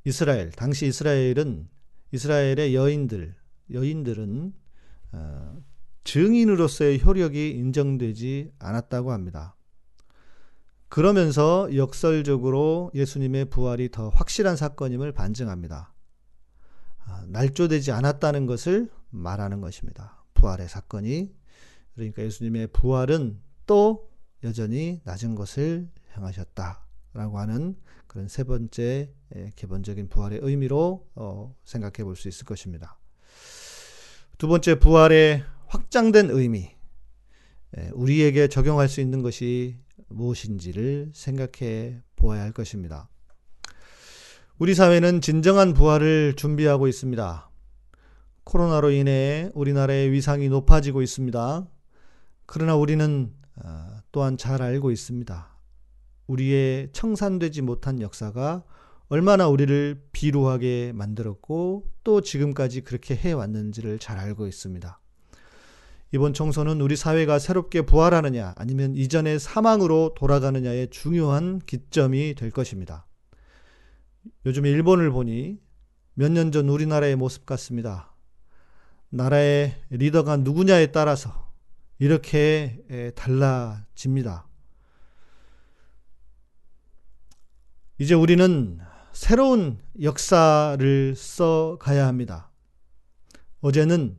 이스라엘 0.05 0.51
당시 0.51 0.87
이스라엘은 0.87 1.67
이스라엘의 2.13 2.73
여인들 2.73 3.35
여인들은 3.73 4.53
어, 5.11 5.57
증인으로서의 6.05 7.03
효력이 7.03 7.49
인정되지 7.49 8.53
않았다고 8.57 9.11
합니다. 9.11 9.57
그러면서 10.87 11.67
역설적으로 11.75 12.89
예수님의 12.95 13.49
부활이 13.49 13.91
더 13.91 14.07
확실한 14.07 14.55
사건임을 14.55 15.11
반증합니다. 15.11 15.93
아, 17.05 17.25
날조되지 17.27 17.91
않았다는 17.91 18.45
것을 18.45 18.89
말하는 19.09 19.59
것입니다. 19.59 20.23
부활의 20.35 20.69
사건이 20.69 21.38
그러니까 21.99 22.23
예수님의 22.23 22.67
부활은 22.67 23.41
또 23.65 24.09
여전히 24.45 25.01
낮은 25.03 25.35
것을 25.35 25.89
향하셨다라고 26.11 27.39
하는 27.39 27.75
그런 28.07 28.29
세 28.29 28.45
번째 28.45 29.13
예, 29.35 29.51
기본적인 29.57 30.07
부활의 30.07 30.39
의미로 30.41 31.05
어, 31.15 31.53
생각해 31.65 32.05
볼 32.05 32.15
수 32.15 32.29
있을 32.29 32.45
것입니다. 32.45 32.97
두 34.37 34.47
번째 34.47 34.79
부활의 34.79 35.43
확장된 35.67 36.29
의미, 36.31 36.71
예, 37.77 37.89
우리에게 37.93 38.47
적용할 38.47 38.87
수 38.87 39.01
있는 39.01 39.21
것이 39.21 39.77
무엇인지를 40.07 41.11
생각해 41.13 42.01
보아야 42.15 42.41
할 42.43 42.53
것입니다. 42.53 43.09
우리 44.57 44.73
사회는 44.73 45.19
진정한 45.19 45.73
부활을 45.73 46.33
준비하고 46.37 46.87
있습니다. 46.87 47.51
코로나로 48.45 48.91
인해 48.91 49.51
우리나라의 49.53 50.11
위상이 50.11 50.47
높아지고 50.47 51.01
있습니다. 51.01 51.67
그러나 52.51 52.75
우리는 52.75 53.31
어, 53.63 54.01
또한 54.11 54.35
잘 54.35 54.63
알고 54.63 54.89
있습니다. 54.89 55.55
우리의 56.25 56.89
청산되지 56.93 57.61
못한 57.61 58.01
역사가 58.01 58.63
얼마나 59.07 59.47
우리를 59.47 60.01
비루하게 60.13 60.93
만들었고 60.95 61.91
또 62.03 62.21
지금까지 62.21 62.81
그렇게 62.81 63.15
해왔는지를 63.15 63.99
잘 63.99 64.17
알고 64.17 64.47
있습니다. 64.47 64.99
이번 66.11 66.33
총선은 66.33 66.81
우리 66.81 66.95
사회가 66.95 67.37
새롭게 67.37 67.83
부활하느냐 67.83 68.55
아니면 68.57 68.95
이전의 68.95 69.37
사망으로 69.39 70.15
돌아가느냐의 70.17 70.89
중요한 70.89 71.59
기점이 71.59 72.33
될 72.33 72.49
것입니다. 72.49 73.05
요즘 74.47 74.65
일본을 74.65 75.11
보니 75.11 75.59
몇 76.15 76.31
년 76.31 76.51
전 76.51 76.67
우리나라의 76.67 77.15
모습 77.15 77.45
같습니다. 77.45 78.15
나라의 79.09 79.75
리더가 79.91 80.37
누구냐에 80.37 80.87
따라서 80.87 81.48
이렇게 81.99 83.11
달라집니다. 83.15 84.47
이제 87.97 88.13
우리는 88.13 88.79
새로운 89.11 89.79
역사를 90.01 91.15
써 91.15 91.77
가야 91.79 92.07
합니다. 92.07 92.51
어제는 93.59 94.17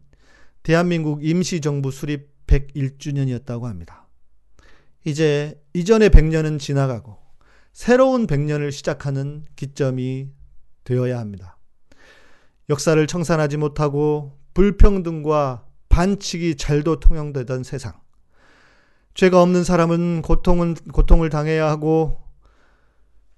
대한민국 0.62 1.24
임시정부 1.24 1.90
수립 1.90 2.46
101주년이었다고 2.46 3.62
합니다. 3.62 4.06
이제 5.04 5.64
이전의 5.72 6.10
100년은 6.10 6.58
지나가고 6.58 7.16
새로운 7.72 8.26
100년을 8.26 8.70
시작하는 8.72 9.44
기점이 9.56 10.28
되어야 10.84 11.18
합니다. 11.18 11.56
역사를 12.68 13.06
청산하지 13.06 13.56
못하고 13.56 14.38
불평등과 14.52 15.66
반칙이 15.90 16.56
잘도 16.56 17.00
통용되던 17.00 17.62
세상. 17.62 18.00
죄가 19.12 19.42
없는 19.42 19.64
사람은 19.64 20.22
고통은, 20.22 20.74
고통을 20.74 21.28
당해야 21.28 21.68
하고 21.68 22.22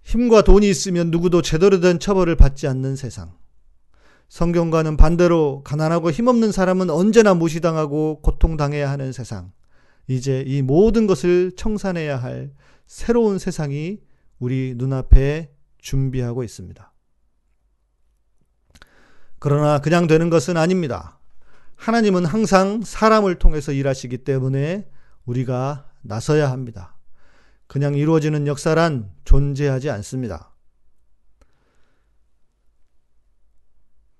힘과 0.05 0.43
돈이 0.43 0.69
있으면 0.69 1.11
누구도 1.11 1.43
제대로 1.43 1.81
된 1.81 1.99
처벌을 1.99 2.37
받지 2.37 2.69
않는 2.69 2.95
세상. 2.95 3.35
성경과는 4.29 4.97
반대로 4.97 5.62
가난하고 5.65 6.11
힘없는 6.11 6.53
사람은 6.53 6.91
언제나 6.91 7.35
무시당하고 7.35 8.21
고통당해야 8.23 8.91
하는 8.91 9.12
세상. 9.12 9.53
이제 10.07 10.45
이 10.47 10.62
모든 10.62 11.07
것을 11.07 11.53
청산해야 11.57 12.17
할 12.17 12.53
새로운 12.87 13.38
세상이 13.38 13.99
우리 14.38 14.75
눈앞에 14.77 15.53
준비하고 15.79 16.45
있습니다. 16.45 16.93
그러나 19.38 19.81
그냥 19.81 20.07
되는 20.07 20.31
것은 20.31 20.57
아닙니다. 20.57 21.19
하나님은 21.83 22.25
항상 22.25 22.81
사람을 22.81 23.40
통해서 23.40 23.73
일하시기 23.73 24.18
때문에 24.18 24.88
우리가 25.25 25.90
나서야 26.03 26.49
합니다. 26.49 26.97
그냥 27.66 27.97
이루어지는 27.97 28.47
역사란 28.47 29.11
존재하지 29.25 29.90
않습니다. 29.90 30.53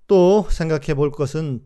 또 0.07 0.45
생각해 0.49 0.93
볼 0.93 1.11
것은 1.11 1.63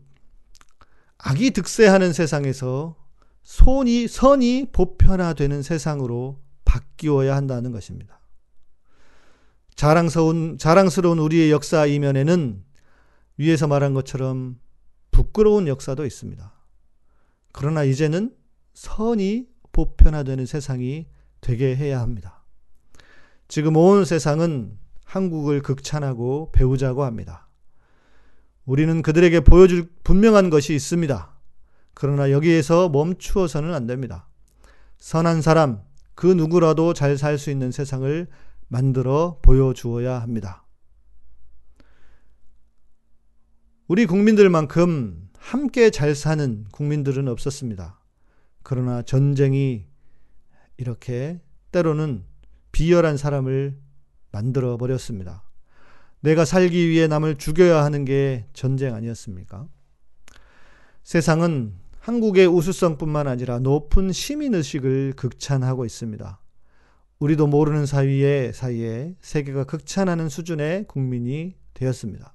악이 1.18 1.50
득세하는 1.50 2.12
세상에서 2.12 2.94
손이, 3.42 4.06
선이 4.06 4.66
보편화되는 4.70 5.62
세상으로 5.62 6.40
바뀌어야 6.64 7.34
한다는 7.34 7.72
것입니다. 7.72 8.20
자랑스러운, 9.74 10.58
자랑스러운 10.58 11.18
우리의 11.18 11.50
역사 11.50 11.86
이면에는 11.86 12.62
위에서 13.38 13.66
말한 13.66 13.94
것처럼 13.94 14.60
부끄러운 15.18 15.66
역사도 15.66 16.06
있습니다. 16.06 16.52
그러나 17.50 17.82
이제는 17.82 18.36
선이 18.74 19.48
보편화되는 19.72 20.46
세상이 20.46 21.08
되게 21.40 21.74
해야 21.74 22.00
합니다. 22.00 22.44
지금 23.48 23.76
온 23.76 24.04
세상은 24.04 24.78
한국을 25.04 25.60
극찬하고 25.60 26.52
배우자고 26.52 27.02
합니다. 27.02 27.48
우리는 28.64 29.02
그들에게 29.02 29.40
보여줄 29.40 29.90
분명한 30.04 30.50
것이 30.50 30.72
있습니다. 30.72 31.34
그러나 31.94 32.30
여기에서 32.30 32.88
멈추어서는 32.88 33.74
안 33.74 33.88
됩니다. 33.88 34.28
선한 34.98 35.42
사람, 35.42 35.82
그 36.14 36.28
누구라도 36.28 36.92
잘 36.94 37.18
살 37.18 37.38
수 37.38 37.50
있는 37.50 37.72
세상을 37.72 38.28
만들어 38.68 39.40
보여주어야 39.42 40.22
합니다. 40.22 40.64
우리 43.88 44.04
국민들만큼 44.04 45.30
함께 45.38 45.88
잘 45.88 46.14
사는 46.14 46.66
국민들은 46.72 47.26
없었습니다. 47.26 47.98
그러나 48.62 49.00
전쟁이 49.00 49.86
이렇게 50.76 51.40
때로는 51.72 52.22
비열한 52.70 53.16
사람을 53.16 53.78
만들어 54.30 54.76
버렸습니다. 54.76 55.42
내가 56.20 56.44
살기 56.44 56.86
위해 56.90 57.06
남을 57.06 57.36
죽여야 57.36 57.82
하는 57.82 58.04
게 58.04 58.44
전쟁 58.52 58.94
아니었습니까? 58.94 59.66
세상은 61.02 61.72
한국의 62.00 62.46
우수성뿐만 62.46 63.26
아니라 63.26 63.58
높은 63.58 64.12
시민의식을 64.12 65.14
극찬하고 65.16 65.86
있습니다. 65.86 66.38
우리도 67.20 67.46
모르는 67.46 67.86
사이에 67.86 68.52
사이에 68.52 69.14
세계가 69.22 69.64
극찬하는 69.64 70.28
수준의 70.28 70.88
국민이 70.88 71.54
되었습니다. 71.72 72.34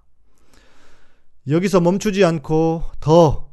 여기서 1.48 1.82
멈추지 1.82 2.24
않고 2.24 2.84
더 3.00 3.52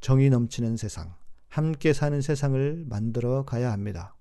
정이 0.00 0.30
넘치는 0.30 0.76
세상, 0.76 1.14
함께 1.48 1.92
사는 1.92 2.20
세상을 2.20 2.84
만들어 2.88 3.44
가야 3.44 3.72
합니다. 3.72 4.14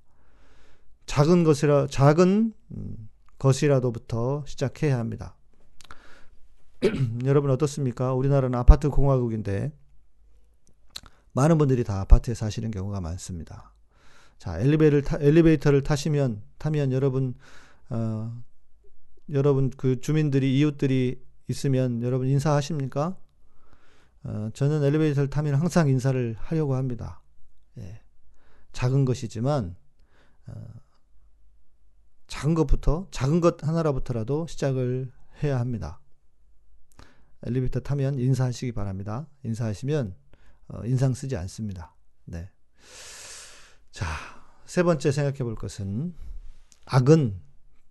작은 1.05 1.43
것이라 1.43 1.87
작은 1.87 2.53
음, 2.71 3.09
것이라도부터 3.37 4.43
시작해야 4.47 4.97
합니다. 4.97 5.35
여러분 7.25 7.51
어떻습니까? 7.51 8.13
우리나라는 8.13 8.57
아파트 8.57 8.89
공화국인데 8.89 9.71
많은 11.33 11.57
분들이 11.59 11.83
다 11.83 12.01
아파트에 12.01 12.33
사시는 12.33 12.71
경우가 12.71 13.01
많습니다. 13.01 13.73
자, 14.39 14.59
엘리베이터를, 14.59 15.01
타, 15.03 15.17
엘리베이터를 15.19 15.83
타시면, 15.83 16.41
타면 16.57 16.91
여러분, 16.91 17.35
어, 17.89 18.35
여러분 19.31 19.69
그 19.69 19.99
주민들이, 20.01 20.58
이웃들이 20.60 21.21
있으면 21.48 22.02
여러분 22.02 22.27
인사하십니까? 22.27 23.17
어, 24.23 24.50
저는 24.54 24.83
엘리베이터를 24.83 25.29
타면 25.29 25.56
항상 25.56 25.87
인사를 25.87 26.35
하려고 26.39 26.75
합니다. 26.75 27.21
예. 27.77 28.02
작은 28.71 29.06
것이지만, 29.06 29.75
어, 30.48 30.65
작은 32.27 32.56
것부터, 32.56 33.08
작은 33.12 33.39
것 33.39 33.63
하나라부터라도 33.63 34.48
시작을 34.48 35.12
해야 35.43 35.60
합니다. 35.60 36.02
엘리베이터 37.43 37.79
타면 37.79 38.17
인사하시기 38.17 38.71
바랍니다. 38.71 39.27
인사하시면, 39.43 40.15
어, 40.69 40.85
인상 40.85 41.13
쓰지 41.13 41.37
않습니다. 41.37 41.96
네. 42.25 42.50
자, 43.91 44.06
세 44.65 44.81
번째 44.81 45.12
생각해 45.12 45.37
볼 45.39 45.56
것은 45.56 46.15
악은 46.85 47.39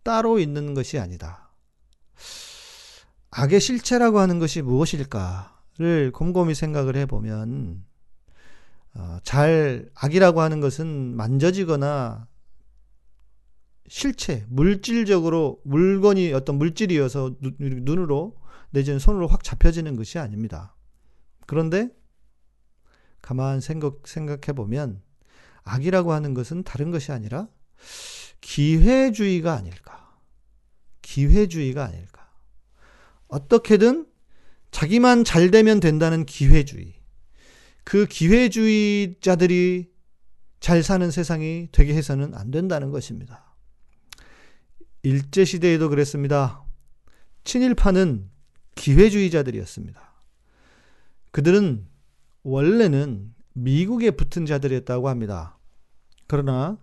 따로 0.03 0.41
있는 0.41 0.75
것이 0.75 0.99
아니다. 0.99 1.51
악의 3.37 3.61
실체라고 3.61 4.21
하는 4.21 4.39
것이 4.39 4.63
무엇일까를 4.63 6.13
곰곰이 6.13 6.55
생각을 6.55 6.97
해보면, 6.97 7.85
어, 8.95 9.19
잘, 9.25 9.91
악이라고 9.95 10.41
하는 10.41 10.61
것은 10.61 11.17
만져지거나 11.17 12.29
실체, 13.89 14.47
물질적으로 14.49 15.61
물건이 15.65 16.33
어떤 16.33 16.59
물질이어서 16.59 17.35
눈으로 17.59 18.37
내지는 18.71 19.01
손으로 19.01 19.27
확 19.27 19.43
잡혀지는 19.43 19.97
것이 19.97 20.21
아닙니다. 20.21 20.77
그런데 21.47 21.89
가만 23.21 23.61
생각, 23.61 24.07
생각해 24.07 24.55
보면 24.55 25.03
악이라고 25.65 26.13
하는 26.13 26.35
것은 26.35 26.63
다른 26.63 26.93
것이 26.93 27.11
아니라 27.11 27.49
기회주의가 28.41 29.55
아닐까. 29.55 30.19
기회주의가 31.03 31.85
아닐까. 31.85 32.14
어떻게든 33.35 34.07
자기만 34.71 35.25
잘 35.25 35.51
되면 35.51 35.81
된다는 35.81 36.25
기회주의. 36.25 36.95
그 37.83 38.07
기회주의자들이 38.07 39.91
잘 40.61 40.83
사는 40.83 41.11
세상이 41.11 41.69
되게 41.73 41.95
해서는 41.95 42.35
안 42.35 42.51
된다는 42.51 42.91
것입니다. 42.91 43.57
일제시대에도 45.03 45.89
그랬습니다. 45.91 46.65
친일파는 47.43 48.31
기회주의자들이었습니다. 48.77 50.01
그들은 51.33 51.87
원래는 52.45 53.35
미국에 53.53 54.13
붙은 54.13 54.47
자들이었다고 54.47 55.09
합니다. 55.09 55.59
그러나 56.27 56.79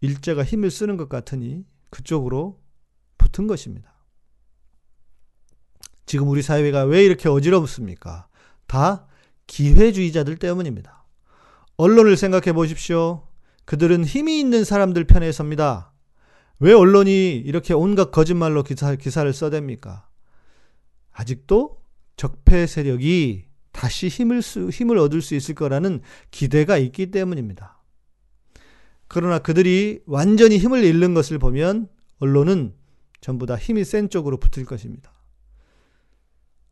일제가 0.00 0.44
힘을 0.44 0.70
쓰는 0.70 0.96
것 0.96 1.08
같으니 1.08 1.64
그쪽으로 1.90 2.60
붙은 3.18 3.46
것입니다. 3.46 3.95
지금 6.06 6.28
우리 6.28 6.40
사회가 6.40 6.84
왜 6.84 7.04
이렇게 7.04 7.28
어지럽습니까? 7.28 8.28
다 8.66 9.06
기회주의자들 9.46 10.36
때문입니다. 10.36 11.04
언론을 11.76 12.16
생각해 12.16 12.52
보십시오. 12.52 13.26
그들은 13.64 14.04
힘이 14.04 14.40
있는 14.40 14.64
사람들 14.64 15.04
편에 15.04 15.32
섭니다. 15.32 15.92
왜 16.58 16.72
언론이 16.72 17.36
이렇게 17.36 17.74
온갖 17.74 18.10
거짓말로 18.10 18.62
기사, 18.62 18.94
기사를 18.94 19.30
써댑니까? 19.30 20.04
아직도 21.12 21.78
적폐 22.16 22.66
세력이 22.66 23.44
다시 23.72 24.08
힘을, 24.08 24.40
수, 24.40 24.70
힘을 24.70 24.96
얻을 24.98 25.20
수 25.20 25.34
있을 25.34 25.54
거라는 25.54 26.00
기대가 26.30 26.78
있기 26.78 27.10
때문입니다. 27.10 27.82
그러나 29.08 29.38
그들이 29.38 30.00
완전히 30.06 30.56
힘을 30.56 30.82
잃는 30.82 31.14
것을 31.14 31.38
보면 31.38 31.88
언론은 32.18 32.74
전부 33.20 33.44
다 33.44 33.56
힘이 33.56 33.84
센 33.84 34.08
쪽으로 34.08 34.38
붙을 34.38 34.64
것입니다. 34.64 35.15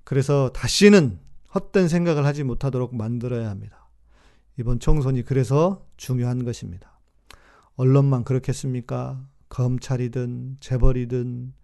그래서 0.05 0.51
다시는 0.51 1.19
헛된 1.55 1.89
생각을 1.89 2.25
하지 2.25 2.45
못하도록 2.45 2.95
만들어야 2.95 3.49
합니다. 3.49 3.89
이번 4.59 4.79
총선이 4.79 5.23
그래서 5.23 5.87
중요한 5.97 6.45
것입니다. 6.45 7.01
언론만 7.77 8.25
그렇겠습니까? 8.25 9.27
검찰이든 9.49 10.59
재벌이든 10.61 11.55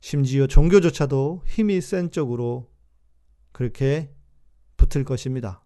심지어 0.00 0.46
종교조차도 0.46 1.42
힘이 1.46 1.80
센 1.80 2.10
쪽으로 2.10 2.70
그렇게 3.52 4.12
붙을 4.76 5.04
것입니다. 5.04 5.62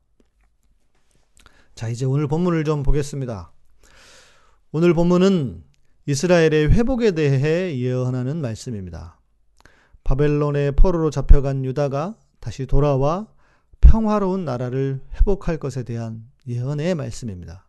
자, 1.74 1.88
이제 1.88 2.04
오늘 2.04 2.28
본문을 2.28 2.64
좀 2.64 2.82
보겠습니다. 2.82 3.52
오늘 4.72 4.94
본문은 4.94 5.64
이스라엘의 6.06 6.72
회복에 6.72 7.12
대해 7.12 7.76
예언하는 7.78 8.40
말씀입니다. 8.40 9.19
바벨론의 10.10 10.72
포로로 10.72 11.10
잡혀간 11.10 11.64
유다가 11.64 12.16
다시 12.40 12.66
돌아와 12.66 13.28
평화로운 13.80 14.44
나라를 14.44 15.00
회복할 15.14 15.58
것에 15.58 15.84
대한 15.84 16.28
예언의 16.48 16.96
말씀입니다. 16.96 17.68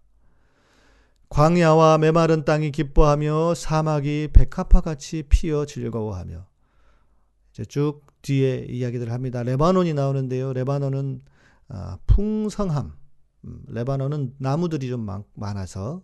광야와 1.30 2.00
메마른 2.00 2.44
땅이 2.44 2.72
기뻐하며 2.72 3.54
사막이 3.54 4.30
백합화 4.34 4.82
같이 4.82 5.22
피어 5.30 5.68
즐거워하며 5.68 6.48
이제 7.52 7.64
쭉 7.66 8.02
뒤에 8.24 8.66
이야기들 8.70 9.12
합니다. 9.12 9.44
레바논이 9.44 9.94
나오는데요. 9.94 10.52
레바논은 10.54 11.22
아, 11.68 12.00
풍성함. 12.08 12.94
음, 13.46 13.64
레바논은 13.68 14.34
나무들이 14.40 14.90
좀 14.90 15.08
많아서 15.36 16.02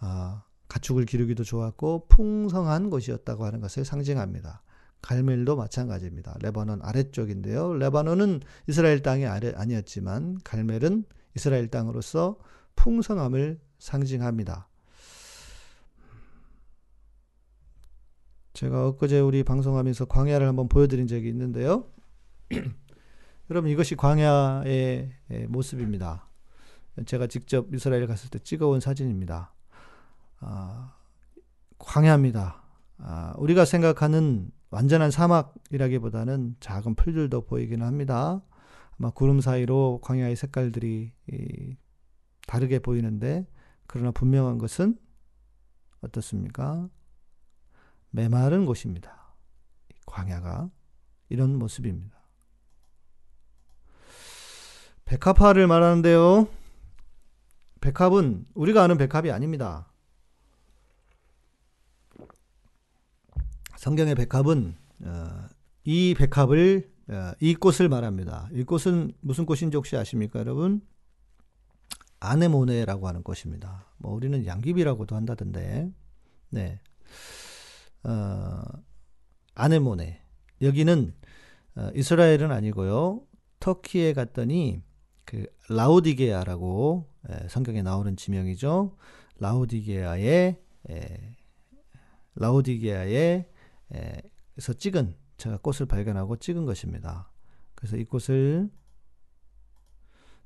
아, 0.00 0.42
가축을 0.66 1.04
기르기도 1.04 1.44
좋았고 1.44 2.06
풍성한 2.08 2.90
곳이었다고 2.90 3.44
하는 3.44 3.60
것을 3.60 3.84
상징합니다. 3.84 4.62
갈멜도 5.06 5.54
마찬가지입니다. 5.54 6.34
레바논 6.40 6.80
아래쪽인데요. 6.82 7.74
레바논은 7.74 8.40
이스라엘 8.66 9.02
땅이 9.02 9.24
아래, 9.24 9.52
아니었지만 9.54 10.38
갈멜은 10.42 11.04
이스라엘 11.36 11.68
땅으로서 11.68 12.38
풍성함을 12.74 13.60
상징합니다. 13.78 14.68
제가 18.54 18.88
엊그제 18.88 19.20
우리 19.20 19.44
방송하면서 19.44 20.06
광야를 20.06 20.48
한번 20.48 20.68
보여드린 20.68 21.06
적이 21.06 21.28
있는데요. 21.28 21.88
여러분 23.48 23.70
이것이 23.70 23.94
광야의 23.94 25.12
모습입니다. 25.46 26.28
제가 27.04 27.28
직접 27.28 27.72
이스라엘 27.72 28.08
갔을 28.08 28.28
때 28.28 28.40
찍어온 28.40 28.80
사진입니다. 28.80 29.54
아, 30.40 30.96
광야입니다. 31.78 32.60
아, 32.98 33.34
우리가 33.36 33.64
생각하는 33.64 34.50
완전한 34.70 35.10
사막이라기보다는 35.10 36.56
작은 36.60 36.94
풀들도 36.94 37.46
보이기는 37.46 37.86
합니다. 37.86 38.42
아마 38.98 39.10
구름 39.10 39.40
사이로 39.40 40.00
광야의 40.02 40.36
색깔들이 40.36 41.12
다르게 42.46 42.78
보이는데 42.78 43.46
그러나 43.86 44.10
분명한 44.10 44.58
것은 44.58 44.98
어떻습니까? 46.00 46.88
메마른 48.10 48.66
곳입니다. 48.66 49.34
광야가 50.06 50.70
이런 51.28 51.58
모습입니다. 51.58 52.16
백합화를 55.04 55.66
말하는데요. 55.66 56.48
백합은 57.80 58.46
우리가 58.54 58.82
아는 58.82 58.96
백합이 58.96 59.30
아닙니다. 59.30 59.92
성경의 63.78 64.14
백합은 64.14 64.74
어, 65.04 65.48
이 65.84 66.14
백합을 66.16 66.90
어, 67.08 67.32
이 67.40 67.54
꽃을 67.54 67.88
말합니다. 67.88 68.48
이 68.52 68.64
꽃은 68.64 69.12
무슨 69.20 69.46
꽃인지 69.46 69.76
혹시 69.76 69.96
아십니까, 69.96 70.40
여러분? 70.40 70.80
아네모네라고 72.20 73.06
하는 73.06 73.22
꽃입니다. 73.22 73.86
뭐 73.98 74.12
우리는 74.12 74.44
양귀비라고도 74.44 75.14
한다던데, 75.14 75.92
네, 76.50 76.80
어, 78.02 78.62
아네모네 79.54 80.22
여기는 80.62 81.14
어, 81.76 81.90
이스라엘은 81.94 82.50
아니고요. 82.50 83.22
터키에 83.60 84.12
갔더니 84.12 84.82
그 85.24 85.46
라우디게아라고 85.68 87.08
에, 87.28 87.48
성경에 87.48 87.82
나오는 87.82 88.16
지명이죠. 88.16 88.96
라우디게아의 89.38 90.56
에, 90.90 91.36
라우디게아의 92.36 93.48
에서 93.92 94.72
찍은 94.72 95.14
제가 95.36 95.58
꽃을 95.58 95.86
발견하고 95.88 96.36
찍은 96.36 96.64
것입니다. 96.64 97.30
그래서 97.74 97.96
이 97.96 98.04
꽃을 98.04 98.70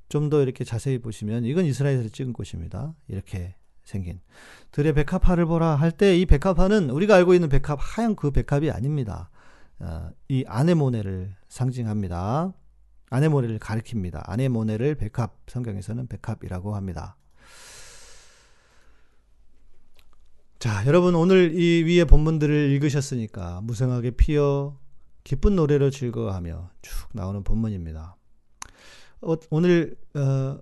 좀 0.08 0.28
더 0.28 0.42
이렇게 0.42 0.64
자세히 0.64 0.98
보시면 0.98 1.44
이건 1.44 1.64
이스라엘에서 1.64 2.08
찍은 2.08 2.32
꽃입니다. 2.32 2.94
이렇게 3.08 3.54
생긴 3.84 4.20
들의 4.72 4.92
백합화를 4.92 5.46
보라 5.46 5.76
할 5.76 5.92
때 5.92 6.16
이 6.18 6.26
백합화는 6.26 6.90
우리가 6.90 7.14
알고 7.16 7.34
있는 7.34 7.48
백합 7.48 7.78
하얀 7.80 8.16
그 8.16 8.30
백합이 8.32 8.70
아닙니다. 8.70 9.30
어, 9.78 10.10
이 10.28 10.44
아네모네를 10.46 11.34
상징합니다. 11.48 12.52
아네모네를 13.10 13.58
가리킵니다. 13.60 14.22
아네모네를 14.28 14.96
백합 14.96 15.36
성경에서는 15.46 16.06
백합이라고 16.08 16.74
합니다. 16.76 17.16
자, 20.60 20.84
여러분 20.86 21.14
오늘 21.14 21.58
이 21.58 21.84
위의 21.86 22.04
본문들을 22.04 22.54
읽으셨으니까 22.72 23.62
무성하게 23.62 24.10
피어 24.10 24.78
기쁜 25.24 25.56
노래로 25.56 25.88
즐거워하며 25.88 26.70
쭉 26.82 27.08
나오는 27.14 27.42
본문입니다. 27.42 28.14
어, 29.22 29.34
오늘 29.48 29.96
어, 30.14 30.58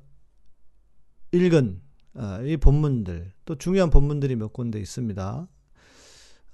읽은 1.33 1.81
어, 2.15 2.41
이 2.45 2.57
본문들 2.59 3.33
또 3.45 3.57
중요한 3.57 3.91
본문들이 3.91 4.37
몇 4.37 4.53
군데 4.53 4.79
있습니다. 4.79 5.49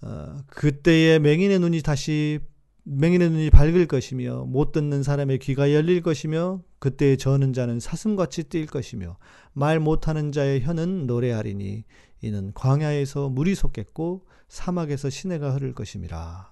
어, 0.00 0.38
그때의 0.46 1.20
맹인의 1.20 1.58
눈이 1.58 1.82
다시 1.82 2.40
맹인의 2.84 3.28
눈이 3.28 3.50
밝을 3.50 3.86
것이며 3.86 4.46
못 4.46 4.72
듣는 4.72 5.02
사람의 5.02 5.38
귀가 5.40 5.70
열릴 5.70 6.00
것이며 6.00 6.62
그때의 6.78 7.18
저는 7.18 7.52
자는 7.52 7.78
사슴같이 7.78 8.44
뛸 8.44 8.66
것이며 8.66 9.18
말 9.52 9.80
못하는 9.80 10.32
자의 10.32 10.62
혀는 10.62 11.06
노래하리니 11.06 11.84
이는 12.24 12.52
광야에서 12.54 13.28
물이 13.28 13.54
솟겠고 13.54 14.26
사막에서 14.48 15.10
시내가 15.10 15.52
흐를 15.52 15.74
것임이라. 15.74 16.50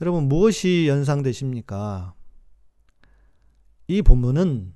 여러분 0.00 0.24
무엇이 0.24 0.86
연상되십니까? 0.88 2.14
이 3.88 4.02
본문은 4.02 4.74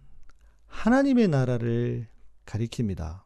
하나님의 0.67 1.29
나라를 1.29 2.09
가리킵니다. 2.45 3.23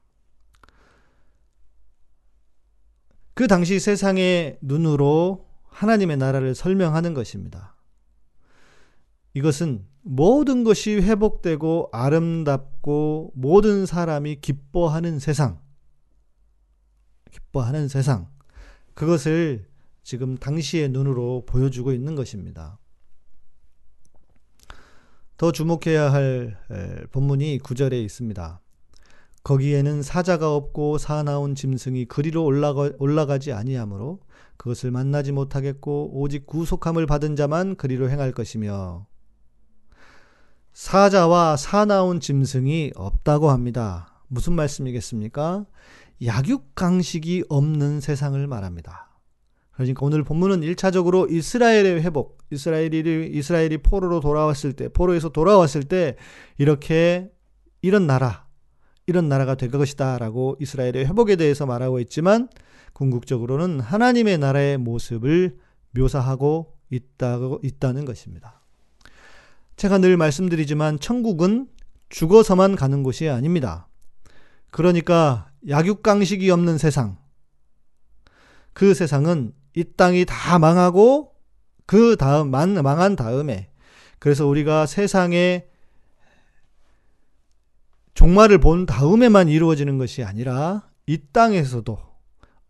그 3.35 3.47
당시 3.47 3.81
세상의 3.81 4.59
눈으로 4.61 5.49
하나님의 5.65 6.17
나라를 6.17 6.55
설명하는 6.55 7.15
것입니다. 7.15 7.77
이것은 9.35 9.87
모든 10.03 10.65
것이 10.65 10.97
회복되고 10.97 11.89
아름답고 11.93 13.33
모든 13.35 13.87
사람이 13.87 14.41
기뻐하는 14.41 15.19
세상. 15.19 15.62
기뻐하는 17.33 17.89
세상. 17.89 18.29
그것을 18.95 19.67
지금 20.05 20.37
당시의 20.37 20.91
눈으로 20.91 21.45
보여주고 21.47 21.93
있는 21.93 22.15
것입니다. 22.15 22.79
더 25.37 25.51
주목해야 25.51 26.13
할 26.13 26.57
에, 26.71 27.05
본문이 27.11 27.59
9절에 27.59 27.95
있습니다. 28.05 28.61
거기에는 29.43 30.03
사자가 30.03 30.55
없고 30.55 30.99
사나운 30.99 31.57
짐승이 31.57 32.05
그리로 32.05 32.45
올라가, 32.45 32.91
올라가지 32.99 33.53
아니하므로 33.53 34.21
그것을 34.57 34.93
만나지 34.93 35.33
못하겠고 35.33 36.21
오직 36.21 36.47
구속함을 36.47 37.07
받은 37.07 37.35
자만 37.35 37.75
그리로 37.75 38.09
행할 38.09 38.31
것이며 38.31 39.07
사자와 40.73 41.57
사나운 41.57 42.21
짐승이 42.21 42.93
없다고 42.95 43.51
합니다. 43.51 44.23
무슨 44.29 44.53
말씀이겠습니까? 44.55 45.67
약육강식이 46.25 47.45
없는 47.49 48.01
세상을 48.01 48.47
말합니다. 48.47 49.13
그러니까 49.73 50.05
오늘 50.05 50.23
본문은 50.23 50.61
1차적으로 50.61 51.31
이스라엘의 51.31 52.03
회복, 52.03 52.39
이스라엘이, 52.51 53.31
이스라엘이 53.33 53.79
포로로 53.79 54.21
돌아왔을 54.21 54.75
때, 54.75 54.89
포로에서 54.89 55.31
돌아왔을 55.31 55.85
때, 55.85 56.17
이렇게 56.59 57.31
이런 57.81 58.07
나라, 58.07 58.47
이런 59.07 59.29
나라가 59.29 59.55
될 59.55 59.71
것이다 59.71 60.19
라고 60.19 60.57
이스라엘의 60.61 61.07
회복에 61.07 61.37
대해서 61.37 61.67
말하고 61.67 62.01
있지만, 62.01 62.49
궁극적으로는 62.93 63.81
하나님의 63.81 64.39
나라의 64.39 64.79
모습을 64.79 65.57
묘사하고 65.93 66.77
있다고, 66.91 67.61
있다는 67.65 68.05
것입니다. 68.05 68.61
제가 69.77 69.99
늘 69.99 70.19
말씀드리지만, 70.19 71.01
천국은 71.01 71.69
죽어서만 72.11 72.77
가는 72.77 73.03
곳이 73.03 73.29
아닙니다. 73.29 73.89
그러니까, 74.71 75.52
약육강식이 75.69 76.51
없는 76.51 76.79
세상, 76.79 77.19
그 78.73 78.95
세상은 78.95 79.53
이 79.75 79.85
땅이 79.85 80.25
다 80.27 80.59
망하고 80.59 81.35
그 81.87 82.17
다음 82.17 82.51
망한 82.51 83.17
다음에 83.17 83.71
그래서 84.19 84.47
우리가 84.47 84.87
세상의 84.87 85.69
종말을 88.15 88.59
본 88.59 88.87
다음에만 88.87 89.49
이루어지는 89.49 89.99
것이 89.99 90.23
아니라 90.23 90.89
이 91.07 91.19
땅에서도 91.33 91.99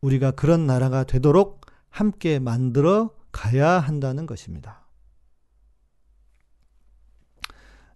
우리가 0.01 0.33
그런 0.33 0.67
나라가 0.67 1.05
되도록 1.05 1.67
함께 1.91 2.39
만들어 2.39 3.11
가야 3.33 3.81
한다는 3.81 4.27
것입니다. 4.27 4.87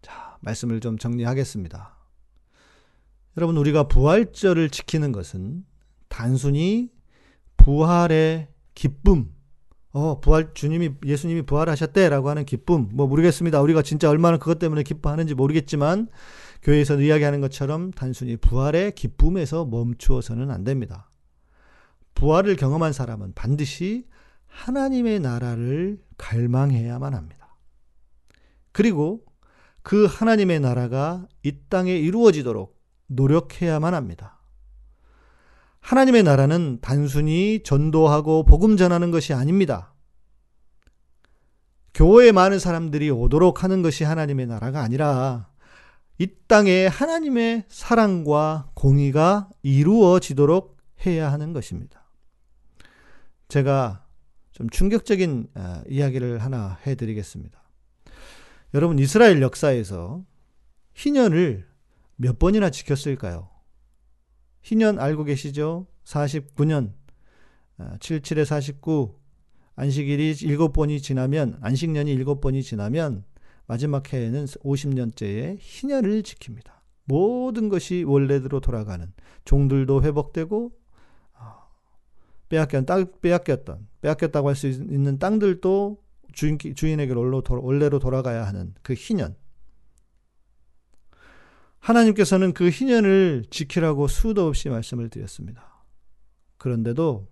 자, 0.03 0.37
말씀을 0.41 0.81
좀 0.81 0.99
정리하겠습니다. 0.99 1.96
여러분, 3.37 3.57
우리가 3.59 3.89
부활절을 3.89 4.71
지키는 4.71 5.13
것은 5.13 5.65
단순히 6.09 6.91
부활의 7.59 8.49
기쁨, 8.75 9.31
어, 9.93 10.21
부활, 10.21 10.55
주님이, 10.55 10.93
예수님이 11.05 11.43
부활하셨대라고 11.43 12.31
하는 12.31 12.47
기쁨, 12.47 12.89
뭐 12.93 13.07
모르겠습니다. 13.07 13.61
우리가 13.61 13.83
진짜 13.83 14.09
얼마나 14.09 14.39
그것 14.39 14.59
때문에 14.59 14.83
기뻐하는지 14.83 15.35
모르겠지만, 15.35 16.09
교회에서 16.63 16.99
이야기하는 17.01 17.41
것처럼 17.43 17.91
단순히 17.91 18.37
부활의 18.37 18.95
기쁨에서 18.95 19.67
멈추어서는 19.67 20.51
안 20.51 20.65
됩니다. 20.65 21.11
부활을 22.15 22.57
경험한 22.57 22.95
사람은 22.95 23.33
반드시 23.35 24.07
하나님의 24.47 25.21
나라를 25.21 25.99
갈망해야만 26.17 27.15
합니다. 27.15 27.57
그리고 28.73 29.23
그 29.83 30.07
하나님의 30.07 30.61
나라가 30.61 31.27
이 31.43 31.53
땅에 31.69 31.95
이루어지도록 31.97 32.76
노력해야만 33.07 33.95
합니다. 33.95 34.41
하나님의 35.81 36.25
나라는 36.25 36.79
단순히 36.81 37.63
전도하고 37.63 38.45
복음 38.45 38.77
전하는 38.77 39.11
것이 39.11 39.33
아닙니다. 39.33 39.95
교회에 41.95 42.33
많은 42.33 42.59
사람들이 42.59 43.09
오도록 43.11 43.65
하는 43.65 43.83
것이 43.83 44.05
하나님의 44.05 44.47
나라가 44.47 44.83
아니라 44.83 45.49
이 46.19 46.29
땅에 46.49 46.87
하나님의 46.87 47.65
사랑과 47.69 48.71
공의가 48.75 49.49
이루어지도록 49.63 50.77
해야 51.07 51.31
하는 51.31 51.53
것입니다. 51.53 52.05
제가 53.49 54.05
좀 54.53 54.69
충격적인 54.71 55.49
이야기를 55.89 56.39
하나 56.39 56.79
해드리겠습니다. 56.87 57.63
여러분, 58.75 58.99
이스라엘 58.99 59.41
역사에서 59.41 60.25
희년을 60.95 61.67
몇 62.17 62.39
번이나 62.39 62.71
지켰을까요? 62.71 63.51
희년 64.63 64.99
알고 64.99 65.25
계시죠? 65.25 65.87
49년, 66.05 66.93
77에 67.79 68.45
49, 68.45 69.19
안식일이 69.77 70.35
7번이 70.35 71.03
지나면, 71.03 71.59
안식년이 71.61 72.17
7번이 72.19 72.63
지나면, 72.63 73.25
마지막 73.67 74.13
해에는 74.13 74.45
50년째의 74.45 75.59
희년을 75.61 76.23
지킵니다. 76.23 76.73
모든 77.05 77.69
것이 77.69 78.05
원래대로 78.05 78.61
돌아가는, 78.61 79.13
종들도 79.45 80.03
회복되고, 80.03 80.73
빼앗겼, 82.49 82.87
땅, 82.87 83.07
빼앗겼던, 83.21 83.89
빼앗겼다고 84.01 84.49
할 84.49 84.55
수 84.55 84.69
있는 84.69 85.19
땅들도 85.19 86.03
주인, 86.33 86.59
주인에게로 86.59 87.43
원래로 87.49 87.99
돌아가야 87.99 88.47
하는 88.47 88.75
그 88.83 88.95
희년. 88.97 89.37
하나님께서는 91.87 92.53
그 92.53 92.69
희년을 92.69 93.45
지키라고 93.49 94.09
수도 94.09 94.49
없이 94.49 94.69
말씀을 94.69 95.09
드렸습니다. 95.09 95.85
그런데도 96.59 97.29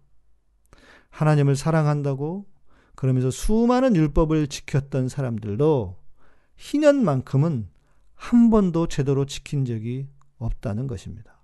하나님을 1.10 1.56
사랑한다고 1.56 2.46
그러면서 2.94 3.32
수많은 3.32 3.96
율법을 3.96 4.46
지켰던 4.46 5.08
사람들도 5.08 5.96
희년만큼은 6.56 7.68
한 8.14 8.50
번도 8.50 8.86
제대로 8.86 9.26
지킨 9.26 9.64
적이 9.64 10.06
없다는 10.38 10.86
것입니다. 10.86 11.42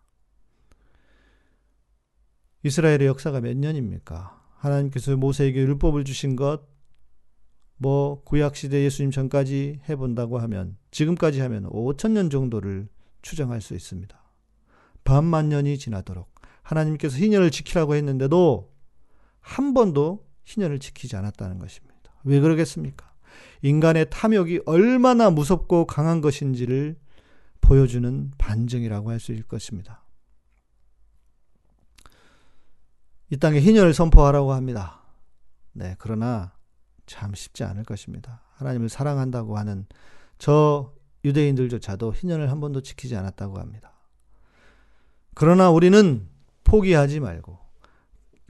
이스라엘의 2.63 3.07
역사가 3.07 3.41
몇 3.41 3.57
년입니까? 3.57 4.41
하나님께서 4.55 5.17
모세에게 5.17 5.59
율법을 5.59 6.05
주신 6.05 6.37
것, 6.37 6.63
뭐 7.77 8.23
구약시대 8.23 8.85
예수님 8.85 9.11
전까지 9.11 9.81
해본다고 9.89 10.39
하면 10.39 10.77
지금까지 10.93 11.41
하면 11.41 11.65
5천 11.71 12.13
년 12.13 12.31
정도를 12.31 12.89
추정할 13.23 13.61
수 13.61 13.75
있습니다. 13.75 14.19
반만 15.05 15.49
년이 15.49 15.79
지나도록 15.79 16.35
하나님께서 16.63 17.17
희년을 17.17 17.51
지키라고 17.51 17.95
했는데도 17.95 18.73
한 19.41 19.75
번도 19.75 20.27
희년을 20.45 20.79
지키지 20.79 21.17
않았다는 21.17 21.59
것입니다. 21.59 22.13
왜 22.25 22.41
그러겠습니까? 22.41 23.11
인간의 23.63 24.11
탐욕이 24.11 24.61
얼마나 24.67 25.31
무섭고 25.31 25.87
강한 25.87 26.21
것인지를 26.21 26.97
보여주는 27.61 28.33
반증이라고 28.39 29.11
할 29.11 29.21
수 29.21 29.33
있을 29.33 29.45
것입니다. 29.45 30.05
이 33.31 33.37
땅에 33.37 33.61
희년을 33.61 33.95
선포하라고 33.95 34.53
합니다. 34.53 35.03
네, 35.73 35.95
그러나 35.99 36.53
참 37.07 37.35
쉽지 37.35 37.63
않을 37.65 37.85
것입니다. 37.85 38.43
하나님을 38.55 38.89
사랑한다고 38.89 39.57
하는 39.57 39.87
저 40.39 40.93
유대인들조차도 41.25 42.15
희년을 42.15 42.51
한 42.51 42.61
번도 42.61 42.83
지키지 42.83 43.17
않았다고 43.17 43.59
합니다. 43.59 43.93
그러나 45.35 45.71
우리는 45.71 46.29
포기하지 46.65 47.21
말고 47.21 47.59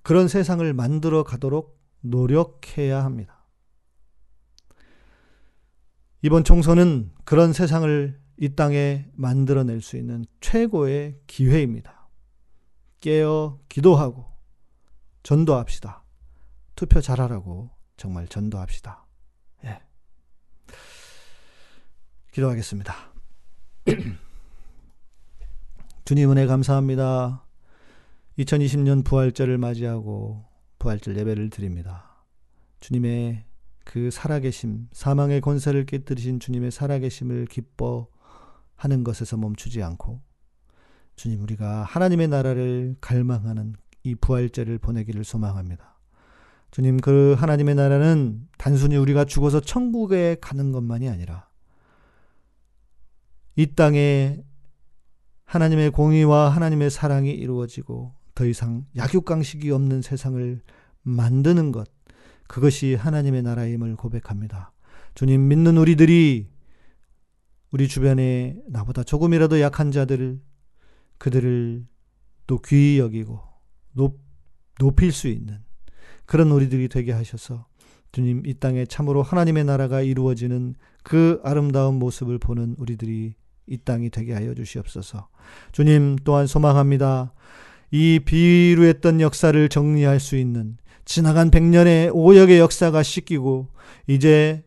그런 0.02 0.28
세상을 0.28 0.72
만들어 0.72 1.22
가도록 1.22 1.78
노력해야 2.00 3.04
합니다. 3.04 3.44
이번 6.22 6.44
총선은 6.44 7.12
그런 7.24 7.52
세상을 7.52 8.20
이 8.38 8.54
땅에 8.54 9.06
만들어낼 9.14 9.80
수 9.80 9.96
있는 9.96 10.24
최고의 10.40 11.20
기회입니다. 11.26 12.08
깨어 13.00 13.58
기도하고 13.68 14.26
전도합시다. 15.22 16.02
투표 16.74 17.00
잘하라고 17.00 17.70
정말 17.96 18.26
전도합시다. 18.28 19.06
예. 19.64 19.82
기도하겠습니다. 22.32 22.94
주님 26.04 26.30
은혜 26.30 26.46
감사합니다. 26.46 27.44
2020년 28.38 29.04
부활절을 29.04 29.58
맞이하고 29.58 30.44
부활절 30.78 31.16
예배를 31.18 31.50
드립니다. 31.50 32.24
주님의 32.80 33.44
그 33.84 34.10
살아계심, 34.10 34.88
사망의 34.92 35.40
권세를 35.40 35.86
깨뜨리신 35.86 36.40
주님의 36.40 36.70
살아계심을 36.70 37.46
기뻐하는 37.46 39.04
것에서 39.04 39.36
멈추지 39.36 39.82
않고 39.82 40.20
주님 41.16 41.42
우리가 41.42 41.82
하나님의 41.82 42.28
나라를 42.28 42.96
갈망하는 43.00 43.74
이 44.04 44.14
부활절을 44.14 44.78
보내기를 44.78 45.24
소망합니다. 45.24 45.98
주님 46.70 46.98
그 46.98 47.34
하나님의 47.36 47.74
나라는 47.74 48.46
단순히 48.56 48.96
우리가 48.96 49.24
죽어서 49.24 49.60
천국에 49.60 50.36
가는 50.40 50.70
것만이 50.70 51.08
아니라 51.08 51.49
이 53.56 53.74
땅에 53.74 54.42
하나님의 55.44 55.90
공의와 55.90 56.48
하나님의 56.50 56.90
사랑이 56.90 57.30
이루어지고 57.30 58.14
더 58.34 58.46
이상 58.46 58.86
약육강식이 58.96 59.70
없는 59.70 60.02
세상을 60.02 60.60
만드는 61.02 61.72
것. 61.72 61.88
그것이 62.46 62.94
하나님의 62.94 63.42
나라임을 63.42 63.96
고백합니다. 63.96 64.72
주님 65.14 65.48
믿는 65.48 65.76
우리들이 65.76 66.48
우리 67.70 67.88
주변에 67.88 68.56
나보다 68.68 69.02
조금이라도 69.02 69.60
약한 69.60 69.92
자들을 69.92 70.40
그들을 71.18 71.86
또 72.46 72.58
귀히 72.62 72.98
여기고 72.98 73.40
높, 73.92 74.18
높일 74.78 75.12
수 75.12 75.28
있는 75.28 75.58
그런 76.26 76.50
우리들이 76.50 76.88
되게 76.88 77.12
하셔서 77.12 77.66
주님 78.12 78.42
이 78.44 78.54
땅에 78.54 78.86
참으로 78.86 79.22
하나님의 79.22 79.64
나라가 79.64 80.00
이루어지는 80.02 80.74
그 81.02 81.40
아름다운 81.44 81.98
모습을 81.98 82.38
보는 82.38 82.76
우리들이 82.78 83.34
이 83.66 83.76
땅이 83.78 84.10
되게 84.10 84.34
하여 84.34 84.54
주시옵소서. 84.54 85.28
주님 85.72 86.16
또한 86.24 86.46
소망합니다. 86.46 87.32
이 87.92 88.20
비루했던 88.24 89.20
역사를 89.20 89.68
정리할 89.68 90.20
수 90.20 90.36
있는 90.36 90.76
지나간 91.04 91.50
백년의 91.50 92.10
오역의 92.10 92.58
역사가 92.58 93.02
씻기고 93.02 93.68
이제 94.06 94.62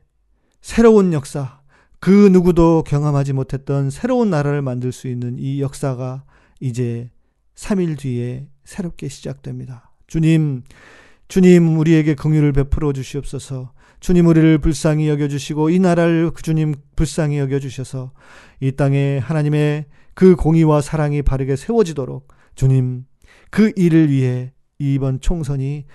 새로운 0.62 1.14
역사, 1.14 1.62
그 2.00 2.28
누구도 2.30 2.84
경험하지 2.86 3.34
못했던 3.34 3.90
새로운 3.90 4.30
나라를 4.30 4.62
만들 4.62 4.92
수 4.92 5.08
있는 5.08 5.38
이 5.38 5.62
역사가 5.62 6.26
이제 6.60 7.10
3일 7.56 7.98
뒤에 7.98 8.48
새롭게 8.66 9.08
시작됩니다. 9.08 9.92
주님, 10.08 10.64
주님 11.34 11.80
우리에게 11.80 12.14
긍휼을 12.14 12.52
베풀어 12.52 12.94
주시옵소서. 12.94 13.74
주님 14.00 14.28
우리를 14.28 14.60
불쌍히 14.60 15.10
여겨 15.10 15.30
주시고 15.30 15.72
이 15.72 15.80
나라를 15.80 16.30
그 16.30 16.44
주님 16.44 16.76
불쌍히 16.96 17.40
여겨 17.40 17.58
주셔서 17.58 18.12
이 18.60 18.72
땅에 18.74 19.18
하나님의 19.18 19.86
그 20.14 20.36
공의와 20.36 20.82
사랑이 20.82 21.24
바르게 21.24 21.56
세워지도록 21.56 22.28
주님 22.54 23.06
그 23.50 23.72
일을 23.76 24.12
위해 24.12 24.54
이번 24.78 25.22
총선이 25.22 25.88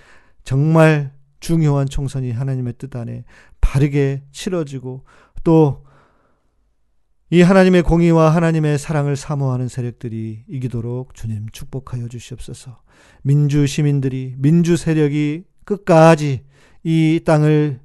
정말 0.43 1.13
중요한 1.39 1.87
총선이 1.87 2.33
하나님의 2.33 2.73
뜻 2.77 2.93
안에 2.97 3.23
바르게 3.61 4.23
치러지고 4.33 5.05
또 5.45 5.85
이 7.31 7.43
하나님의 7.43 7.83
공의와 7.83 8.33
하나님의 8.33 8.79
사랑을 8.79 9.15
사모하는 9.15 9.67
세력들이 9.67 10.45
이기도록 10.47 11.13
주님 11.13 11.45
축복하여 11.51 12.07
주시옵소서. 12.07 12.81
민주 13.23 13.67
시민들이 13.67 14.35
민주 14.37 14.77
세력이 14.77 15.43
끝까지 15.65 16.43
이 16.83 17.21
땅을 17.25 17.79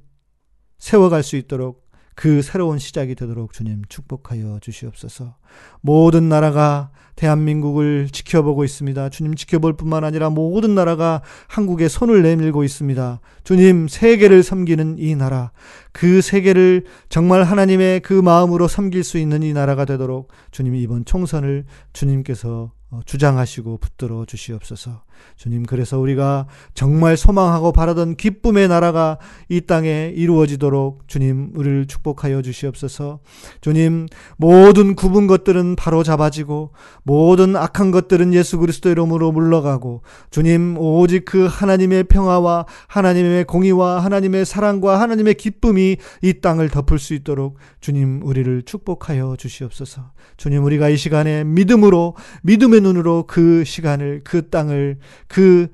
세워갈 0.77 1.23
수 1.23 1.35
있도록 1.35 1.85
그 2.15 2.41
새로운 2.41 2.79
시작이 2.79 3.13
되도록 3.13 3.51
주님 3.51 3.81
축복하여 3.89 4.59
주시옵소서. 4.61 5.35
모든 5.81 6.29
나라가 6.29 6.89
대한민국을 7.15 8.07
지켜보고 8.11 8.63
있습니다. 8.63 9.09
주님 9.09 9.35
지켜볼 9.35 9.75
뿐만 9.75 10.03
아니라 10.03 10.29
모든 10.29 10.75
나라가 10.75 11.21
한국에 11.47 11.87
손을 11.87 12.23
내밀고 12.23 12.63
있습니다. 12.63 13.19
주님 13.43 13.87
세계를 13.87 14.43
섬기는 14.43 14.97
이 14.97 15.15
나라, 15.15 15.51
그 15.91 16.21
세계를 16.21 16.85
정말 17.09 17.43
하나님의 17.43 18.01
그 18.01 18.13
마음으로 18.13 18.67
섬길 18.67 19.03
수 19.03 19.17
있는 19.17 19.43
이 19.43 19.53
나라가 19.53 19.85
되도록 19.85 20.29
주님 20.51 20.75
이번 20.75 21.05
총선을 21.05 21.65
주님께서 21.93 22.71
어, 22.84 22.84
주장하시고 23.05 23.77
붙들어 23.77 24.25
주시옵소서. 24.25 25.03
주님, 25.37 25.65
그래서 25.65 25.99
우리가 25.99 26.47
정말 26.73 27.17
소망하고 27.17 27.71
바라던 27.71 28.15
기쁨의 28.15 28.67
나라가 28.67 29.17
이 29.49 29.61
땅에 29.61 30.11
이루어지도록 30.15 31.07
주님, 31.07 31.51
우리를 31.55 31.87
축복하여 31.87 32.41
주시옵소서. 32.41 33.19
주님, 33.61 34.07
모든 34.37 34.95
굽은 34.95 35.27
것들은 35.27 35.75
바로 35.75 36.03
잡아지고, 36.03 36.71
모든 37.03 37.55
악한 37.55 37.91
것들은 37.91 38.33
예수 38.33 38.57
그리스도 38.57 38.89
이름으로 38.89 39.31
물러가고, 39.31 40.03
주님, 40.31 40.77
오직 40.77 41.25
그 41.25 41.47
하나님의 41.49 42.05
평화와 42.05 42.65
하나님의 42.87 43.45
공의와 43.45 43.99
하나님의 43.99 44.45
사랑과 44.45 45.01
하나님의 45.01 45.35
기쁨이 45.35 45.97
이 46.21 46.33
땅을 46.41 46.69
덮을 46.69 46.99
수 46.99 47.13
있도록 47.13 47.57
주님, 47.81 48.21
우리를 48.23 48.63
축복하여 48.63 49.35
주시옵소서. 49.37 50.11
주님, 50.37 50.63
우리가 50.63 50.89
이 50.89 50.97
시간에 50.97 51.43
믿음으로, 51.43 52.15
믿음의 52.43 52.81
눈으로 52.85 53.25
그 53.27 53.63
시간을, 53.63 54.21
그 54.23 54.49
땅을, 54.49 54.99
그, 55.27 55.67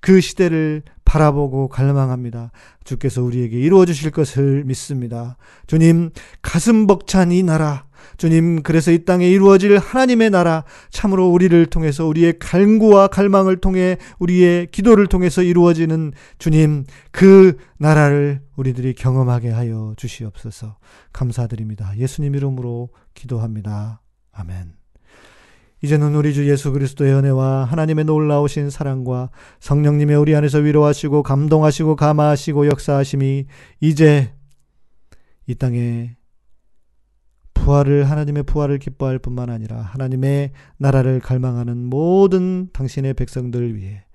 그 0.00 0.20
시대를 0.20 0.82
바라보고 1.04 1.68
갈망합니다. 1.68 2.50
주께서 2.84 3.22
우리에게 3.22 3.58
이루어 3.58 3.84
주실 3.84 4.10
것을 4.10 4.64
믿습니다. 4.64 5.36
주님, 5.66 6.10
가슴 6.42 6.86
벅찬 6.86 7.32
이 7.32 7.42
나라, 7.42 7.86
주님, 8.16 8.62
그래서 8.62 8.90
이 8.90 9.04
땅에 9.04 9.28
이루어질 9.28 9.78
하나님의 9.78 10.30
나라, 10.30 10.64
참으로 10.90 11.28
우리를 11.28 11.66
통해서 11.66 12.06
우리의 12.06 12.38
갈구와 12.38 13.08
갈망을 13.08 13.56
통해 13.58 13.96
우리의 14.18 14.68
기도를 14.70 15.06
통해서 15.06 15.42
이루어지는 15.42 16.12
주님, 16.38 16.84
그 17.10 17.56
나라를 17.78 18.42
우리들이 18.56 18.94
경험하게 18.94 19.50
하여 19.50 19.94
주시옵소서. 19.96 20.76
감사드립니다. 21.12 21.96
예수님 21.96 22.34
이름으로 22.34 22.90
기도합니다. 23.14 24.00
아멘. 24.32 24.83
이제는 25.84 26.14
우리 26.14 26.32
주 26.32 26.48
예수 26.48 26.72
그리스도의 26.72 27.12
은혜와 27.12 27.64
하나님의 27.64 28.06
놀라우신 28.06 28.70
사랑과 28.70 29.28
성령님의 29.60 30.16
우리 30.16 30.34
안에서 30.34 30.56
위로하시고 30.56 31.22
감동하시고 31.22 31.96
감화하시고 31.96 32.68
역사하심이 32.68 33.44
이제 33.80 34.32
이 35.46 35.54
땅에 35.54 36.16
부활을 37.52 38.10
하나님의 38.10 38.44
부활을 38.44 38.78
기뻐할 38.78 39.18
뿐만 39.18 39.50
아니라 39.50 39.82
하나님의 39.82 40.52
나라를 40.78 41.20
갈망하는 41.20 41.76
모든 41.84 42.70
당신의 42.72 43.12
백성들 43.12 43.76
위해 43.76 44.06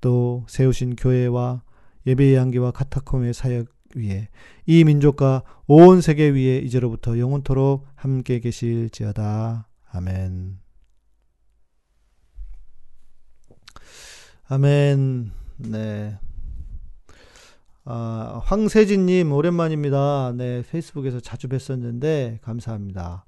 또 0.00 0.46
세우신 0.48 0.96
교회와 0.96 1.62
예배의 2.06 2.36
향기와 2.36 2.70
카타콤의 2.70 3.34
사역 3.34 3.66
위에 3.96 4.28
이 4.64 4.82
민족과 4.82 5.42
온 5.66 6.00
세계 6.00 6.30
위에 6.30 6.56
이제로부터 6.60 7.18
영원토록 7.18 7.84
함께 7.96 8.40
계실지어다. 8.40 9.68
아멘. 9.92 10.67
아멘. 14.50 15.30
네. 15.58 16.18
아, 17.84 18.40
황세진님, 18.44 19.30
오랜만입니다. 19.30 20.32
네, 20.34 20.62
페이스북에서 20.62 21.20
자주 21.20 21.48
뵀었는데, 21.48 22.40
감사합니다. 22.40 23.26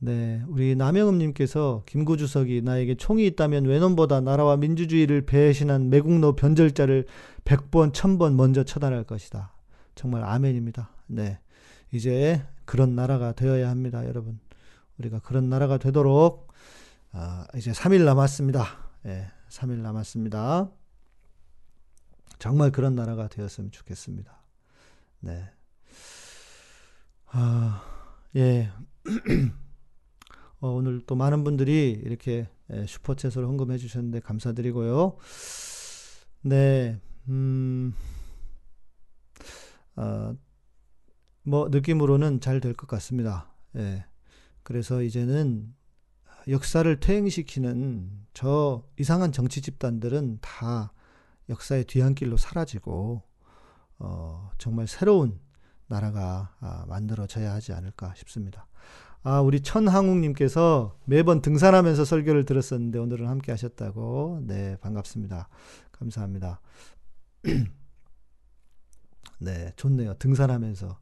네, 0.00 0.42
우리 0.48 0.74
남영음님께서 0.74 1.84
김구주석이 1.86 2.62
나에게 2.62 2.96
총이 2.96 3.24
있다면 3.26 3.66
외놈보다 3.66 4.20
나라와 4.20 4.56
민주주의를 4.56 5.26
배신한 5.26 5.90
매국노 5.90 6.34
변절자를 6.34 7.06
100번, 7.44 7.92
1000번 7.92 8.34
먼저 8.34 8.64
처단할 8.64 9.04
것이다. 9.04 9.52
정말 9.94 10.24
아멘입니다. 10.24 10.90
네. 11.06 11.38
이제 11.92 12.42
그런 12.64 12.96
나라가 12.96 13.30
되어야 13.30 13.70
합니다, 13.70 14.04
여러분. 14.08 14.40
우리가 14.98 15.20
그런 15.20 15.48
나라가 15.48 15.78
되도록, 15.78 16.48
아, 17.12 17.46
이제 17.54 17.70
3일 17.70 18.04
남았습니다. 18.04 18.66
예. 19.06 19.26
3일 19.52 19.80
남았습니다. 19.82 20.70
정말 22.38 22.70
그런 22.72 22.94
나라가 22.94 23.28
되었으면 23.28 23.70
좋겠습니다. 23.70 24.42
네. 25.20 25.50
아, 27.26 27.82
예. 28.36 28.70
어, 30.60 30.68
오늘 30.68 31.04
또 31.06 31.14
많은 31.14 31.44
분들이 31.44 31.90
이렇게 32.04 32.48
예, 32.70 32.84
슈퍼챗으로 32.86 33.46
헌금해 33.46 33.76
주셨는데 33.78 34.20
감사드리고요. 34.20 35.16
네. 36.42 36.98
음, 37.28 37.94
어, 39.96 40.34
뭐, 41.44 41.68
느낌으로는 41.68 42.40
잘 42.40 42.60
될 42.60 42.74
것 42.74 42.86
같습니다. 42.86 43.52
예. 43.76 44.04
그래서 44.62 45.02
이제는 45.02 45.74
역사를 46.48 46.98
퇴행시키는 46.98 48.10
저 48.34 48.84
이상한 48.98 49.32
정치 49.32 49.60
집단들은 49.60 50.38
다 50.40 50.92
역사의 51.48 51.84
뒤안길로 51.84 52.36
사라지고 52.36 53.22
어, 53.98 54.50
정말 54.58 54.86
새로운 54.86 55.38
나라가 55.86 56.54
아, 56.60 56.84
만들어져야 56.88 57.52
하지 57.52 57.72
않을까 57.72 58.14
싶습니다. 58.16 58.66
아, 59.22 59.40
우리 59.40 59.60
천항욱님께서 59.60 60.98
매번 61.04 61.42
등산하면서 61.42 62.04
설교를 62.04 62.44
들었었는데 62.44 62.98
오늘은 62.98 63.28
함께 63.28 63.52
하셨다고. 63.52 64.40
네, 64.42 64.76
반갑습니다. 64.80 65.48
감사합니다. 65.92 66.60
네, 69.38 69.72
좋네요. 69.76 70.14
등산하면서. 70.14 70.98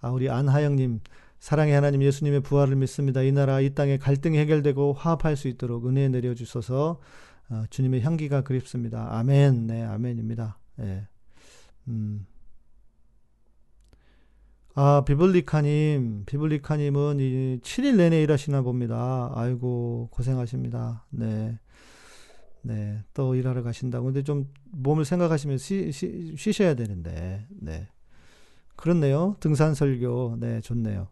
아, 0.00 0.10
우리 0.10 0.28
안하영님, 0.28 1.00
사랑의 1.40 1.74
하나님 1.74 2.02
예수님의 2.02 2.40
부활을 2.40 2.76
믿습니다. 2.76 3.22
이 3.22 3.32
나라 3.32 3.60
이 3.60 3.74
땅에 3.74 3.96
갈등이 3.96 4.38
해결되고 4.38 4.92
화합할 4.92 5.36
수 5.36 5.48
있도록 5.48 5.86
은혜 5.86 6.08
내려 6.08 6.34
주소서. 6.34 7.00
어, 7.48 7.64
주님의 7.70 8.02
향기가 8.02 8.42
그립습니다. 8.42 9.08
아멘. 9.18 9.66
네, 9.66 9.82
아멘입니다. 9.82 10.58
예. 10.80 11.08
음. 11.88 12.26
아, 14.74 15.02
비블리카님, 15.04 16.24
비블리카님은 16.26 17.20
이 17.20 17.58
7일 17.62 17.96
내내 17.96 18.22
일하시나 18.22 18.60
봅니다. 18.62 19.32
아이고, 19.34 20.08
고생하십니다. 20.12 21.06
네. 21.10 21.58
네, 22.62 23.02
또 23.14 23.34
일하러 23.34 23.62
가신다고. 23.62 24.04
근데 24.04 24.22
좀 24.22 24.52
몸을 24.72 25.06
생각하시면서 25.06 25.64
쉬, 25.64 25.90
쉬, 25.90 26.34
쉬셔야 26.36 26.74
되는데, 26.74 27.46
네. 27.50 27.88
그렇네요. 28.80 29.36
등산 29.40 29.74
설교. 29.74 30.36
네, 30.40 30.60
좋네요. 30.62 31.08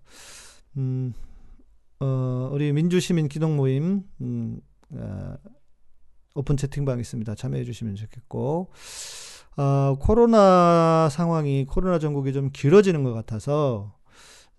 음, 0.78 1.12
어, 2.00 2.50
우리 2.52 2.72
민주시민 2.72 3.28
기동 3.28 3.56
모임, 3.56 4.04
음, 4.22 4.60
어, 4.94 5.34
오픈 6.34 6.56
채팅방 6.56 6.98
있습니다. 6.98 7.34
참여해 7.34 7.64
주시면 7.64 7.96
좋겠고, 7.96 8.70
어, 9.58 9.96
코로나 10.00 11.08
상황이, 11.10 11.66
코로나 11.66 11.98
전국이 11.98 12.32
좀 12.32 12.50
길어지는 12.52 13.02
것 13.02 13.12
같아서, 13.12 13.94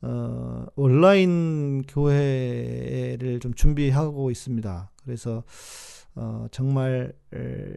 어, 0.01 0.65
온라인 0.75 1.81
교회를 1.87 3.39
좀 3.39 3.55
준비하고 3.55 4.29
있습니다. 4.29 4.91
그래서, 5.03 5.43
어, 6.15 6.45
정말, 6.51 7.13
에, 7.33 7.73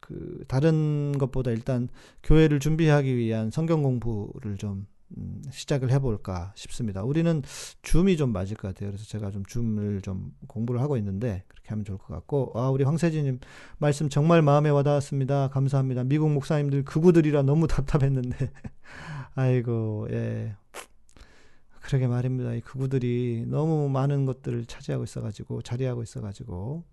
그, 0.00 0.44
다른 0.48 1.16
것보다 1.18 1.50
일단 1.50 1.88
교회를 2.22 2.60
준비하기 2.60 3.16
위한 3.16 3.50
성경 3.50 3.82
공부를 3.82 4.56
좀 4.56 4.86
음, 5.16 5.42
시작을 5.50 5.90
해볼까 5.90 6.52
싶습니다. 6.54 7.02
우리는 7.02 7.42
줌이 7.82 8.16
좀 8.16 8.32
맞을 8.32 8.56
것 8.56 8.68
같아요. 8.68 8.90
그래서 8.90 9.04
제가 9.06 9.30
좀 9.30 9.44
줌을 9.44 10.00
좀 10.02 10.32
공부를 10.46 10.80
하고 10.80 10.96
있는데 10.96 11.42
그렇게 11.48 11.70
하면 11.70 11.84
좋을 11.84 11.98
것 11.98 12.14
같고 12.14 12.52
아 12.54 12.70
우리 12.70 12.84
황세진님 12.84 13.40
말씀 13.78 14.08
정말 14.08 14.42
마음에 14.42 14.70
와닿았습니다. 14.70 15.48
감사합니다. 15.48 16.04
미국 16.04 16.30
목사님들 16.30 16.84
그구들이라 16.84 17.42
너무 17.42 17.66
답답했는데 17.66 18.52
아이고 19.34 20.06
예 20.12 20.54
그러게 21.80 22.06
말입니다. 22.06 22.54
이 22.54 22.60
그구들이 22.60 23.46
너무 23.48 23.88
많은 23.88 24.26
것들을 24.26 24.66
차지하고 24.66 25.04
있어가지고 25.04 25.62
자리하고 25.62 26.02
있어가지고 26.04 26.84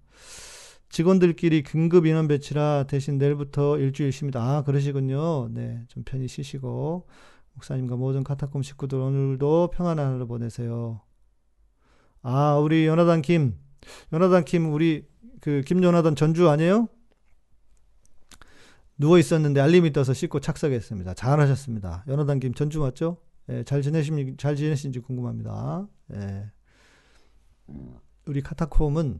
직원들끼리 0.89 1.63
긴급 1.63 2.05
인원 2.05 2.27
배치라 2.27 2.85
대신 2.87 3.17
내일부터 3.17 3.77
일주일 3.77 4.11
쉽니다. 4.11 4.41
아 4.41 4.63
그러시군요. 4.63 5.49
네 5.53 5.83
좀 5.89 6.03
편히 6.03 6.27
쉬시고. 6.27 7.07
목사님과 7.53 7.95
모든 7.95 8.23
카타콤 8.23 8.61
식구들 8.61 8.99
오늘도 8.99 9.71
평안한 9.73 10.13
하루 10.13 10.27
보내세요. 10.27 11.01
아, 12.21 12.55
우리 12.57 12.85
연하단 12.85 13.21
김. 13.23 13.57
연하단 14.13 14.45
김, 14.45 14.71
우리 14.73 15.07
그 15.41 15.61
김연하단 15.61 16.15
전주 16.15 16.49
아니에요? 16.49 16.87
누워 18.99 19.17
있었는데 19.17 19.59
알림이 19.61 19.91
떠서 19.91 20.13
씻고 20.13 20.39
착석했습니다. 20.39 21.13
잘하셨습니다. 21.15 22.03
연하단 22.07 22.39
김 22.39 22.53
전주 22.53 22.79
맞죠? 22.79 23.17
예, 23.49 23.63
잘 23.63 23.81
지내십니 23.81 24.37
잘 24.37 24.55
지내신지 24.55 24.99
궁금합니다. 24.99 25.87
예. 26.13 26.51
우리 28.27 28.41
카타콤은 28.41 29.19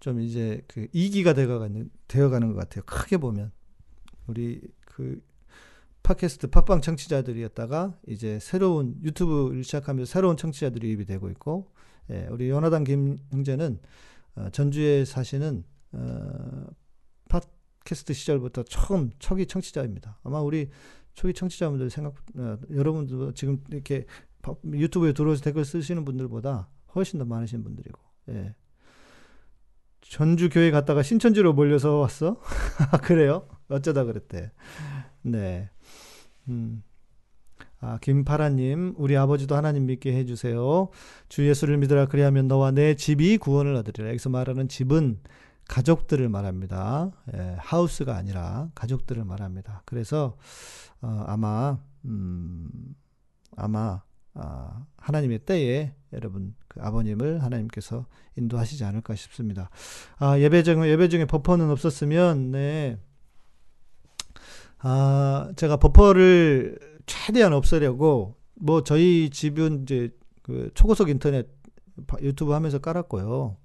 좀 0.00 0.20
이제 0.20 0.62
그 0.66 0.86
2기가 0.88 1.34
되어가는 1.34 1.90
되어가는 2.08 2.48
것 2.48 2.54
같아요. 2.54 2.82
크게 2.84 3.18
보면 3.18 3.52
우리 4.26 4.60
그 4.86 5.22
팟캐스트 6.02 6.48
팟빵 6.48 6.80
청취자들이었다가 6.80 7.98
이제 8.08 8.38
새로운 8.40 8.96
유튜브를 9.02 9.62
시작하면서 9.62 10.10
새로운 10.10 10.36
청취자들이 10.36 10.88
유입이 10.88 11.04
되고 11.04 11.28
있고 11.30 11.72
예, 12.10 12.26
우리 12.30 12.48
연하단 12.48 12.84
김 12.84 13.18
형제는 13.30 13.78
어, 14.36 14.48
전주에 14.50 15.04
사시는 15.04 15.64
어, 15.92 16.66
팟캐스트 17.28 18.14
시절부터 18.14 18.64
처음 18.64 19.10
초기 19.18 19.46
청취자입니다. 19.46 20.18
아마 20.22 20.40
우리 20.40 20.70
초기 21.12 21.34
청취자분들 21.34 21.90
생각 21.90 22.14
어, 22.36 22.58
여러분도 22.72 23.34
지금 23.34 23.62
이렇게 23.70 24.06
유튜브에 24.64 25.12
들어오서 25.12 25.42
댓글 25.42 25.66
쓰시는 25.66 26.06
분들보다 26.06 26.70
훨씬 26.94 27.18
더 27.18 27.26
많으신 27.26 27.62
분들이고 27.62 28.00
예. 28.30 28.54
전주 30.00 30.48
교회 30.48 30.70
갔다가 30.70 31.02
신천지로 31.02 31.52
몰려서 31.52 31.96
왔어? 31.98 32.40
그래요? 33.02 33.46
어쩌다 33.68 34.04
그랬대. 34.04 34.50
네. 35.22 35.70
음. 36.48 36.82
아, 37.82 37.98
김파라님, 38.02 38.94
우리 38.98 39.16
아버지도 39.16 39.56
하나님 39.56 39.86
믿게 39.86 40.14
해주세요. 40.14 40.90
주 41.28 41.48
예수를 41.48 41.78
믿으라 41.78 42.06
그리하면 42.06 42.46
너와 42.46 42.72
내 42.72 42.94
집이 42.94 43.38
구원을 43.38 43.74
얻으리라. 43.74 44.10
여기서 44.10 44.28
말하는 44.28 44.68
집은 44.68 45.20
가족들을 45.66 46.28
말합니다. 46.28 47.10
예, 47.32 47.56
하우스가 47.58 48.16
아니라 48.16 48.68
가족들을 48.74 49.24
말합니다. 49.24 49.82
그래서 49.86 50.36
어, 51.00 51.24
아마 51.26 51.78
음, 52.04 52.68
아마 53.56 54.02
아, 54.34 54.86
하나님의 54.96 55.40
때에 55.40 55.92
여러분 56.12 56.54
그 56.68 56.80
아버님을 56.80 57.42
하나님께서 57.42 58.06
인도하시지 58.36 58.84
않을까 58.84 59.14
싶습니다. 59.14 59.70
아, 60.18 60.38
예배 60.38 60.62
중에 60.62 60.88
예배 60.88 61.08
중에 61.08 61.24
버퍼는 61.24 61.70
없었으면 61.70 62.52
네. 62.52 62.98
아, 64.78 65.52
제가 65.56 65.76
버퍼를 65.76 66.78
최대한 67.06 67.52
없애려고 67.52 68.36
뭐 68.54 68.82
저희 68.84 69.30
집은 69.30 69.82
이제 69.82 70.10
그 70.42 70.70
초고속 70.74 71.08
인터넷 71.08 71.48
유튜브 72.20 72.52
하면서 72.52 72.78
깔았고요. 72.78 73.56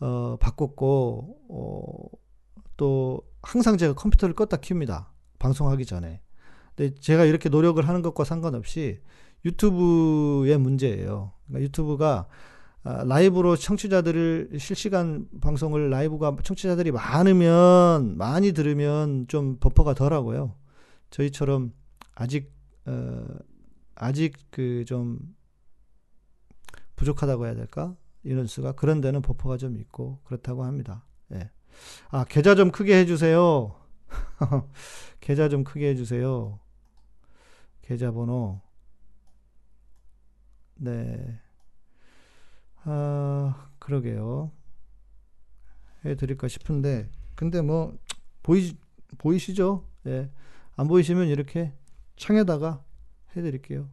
어, 0.00 0.36
바꿨고 0.40 1.38
어, 1.48 2.18
또 2.76 3.22
항상 3.42 3.76
제가 3.78 3.94
컴퓨터를 3.94 4.34
껐다 4.34 4.60
킵니다. 4.60 5.06
방송하기 5.38 5.86
전에. 5.86 6.20
근데 6.76 6.94
제가 6.94 7.24
이렇게 7.24 7.48
노력을 7.48 7.86
하는 7.86 8.02
것과 8.02 8.24
상관없이 8.24 9.00
유튜브의 9.44 10.58
문제예요. 10.58 11.32
그러니까 11.46 11.64
유튜브가 11.64 12.28
아, 12.84 13.04
라이브로 13.04 13.56
청취자들을 13.56 14.50
실시간 14.58 15.28
방송을 15.40 15.90
라이브가 15.90 16.36
청취자들이 16.42 16.92
많으면 16.92 18.16
많이 18.16 18.52
들으면 18.52 19.26
좀 19.28 19.58
버퍼가 19.58 19.94
덜하고요. 19.94 20.54
저희처럼 21.10 21.72
아직 22.14 22.52
어, 22.86 23.24
아직 23.94 24.34
그 24.50 24.84
좀 24.86 25.18
부족하다고 26.98 27.46
해야 27.46 27.54
될까 27.54 27.96
인원수가 28.24 28.72
그런 28.72 29.00
데는 29.00 29.22
버퍼가 29.22 29.56
좀 29.56 29.78
있고 29.78 30.20
그렇다고 30.24 30.64
합니다. 30.64 31.04
예. 31.32 31.50
아 32.10 32.24
계좌 32.24 32.54
좀 32.54 32.70
크게 32.70 32.98
해주세요. 32.98 33.74
계좌 35.20 35.48
좀 35.48 35.64
크게 35.64 35.90
해주세요. 35.90 36.58
계좌번호 37.82 38.60
네. 40.78 41.38
아, 42.84 43.70
그러게요. 43.78 44.50
해 46.04 46.14
드릴까 46.14 46.48
싶은데, 46.48 47.10
근데 47.34 47.60
뭐, 47.60 47.98
보이, 48.42 48.76
보이시죠? 49.18 49.84
예. 50.06 50.30
안 50.76 50.88
보이시면 50.88 51.28
이렇게 51.28 51.72
창에다가 52.16 52.82
해 53.36 53.42
드릴게요. 53.42 53.88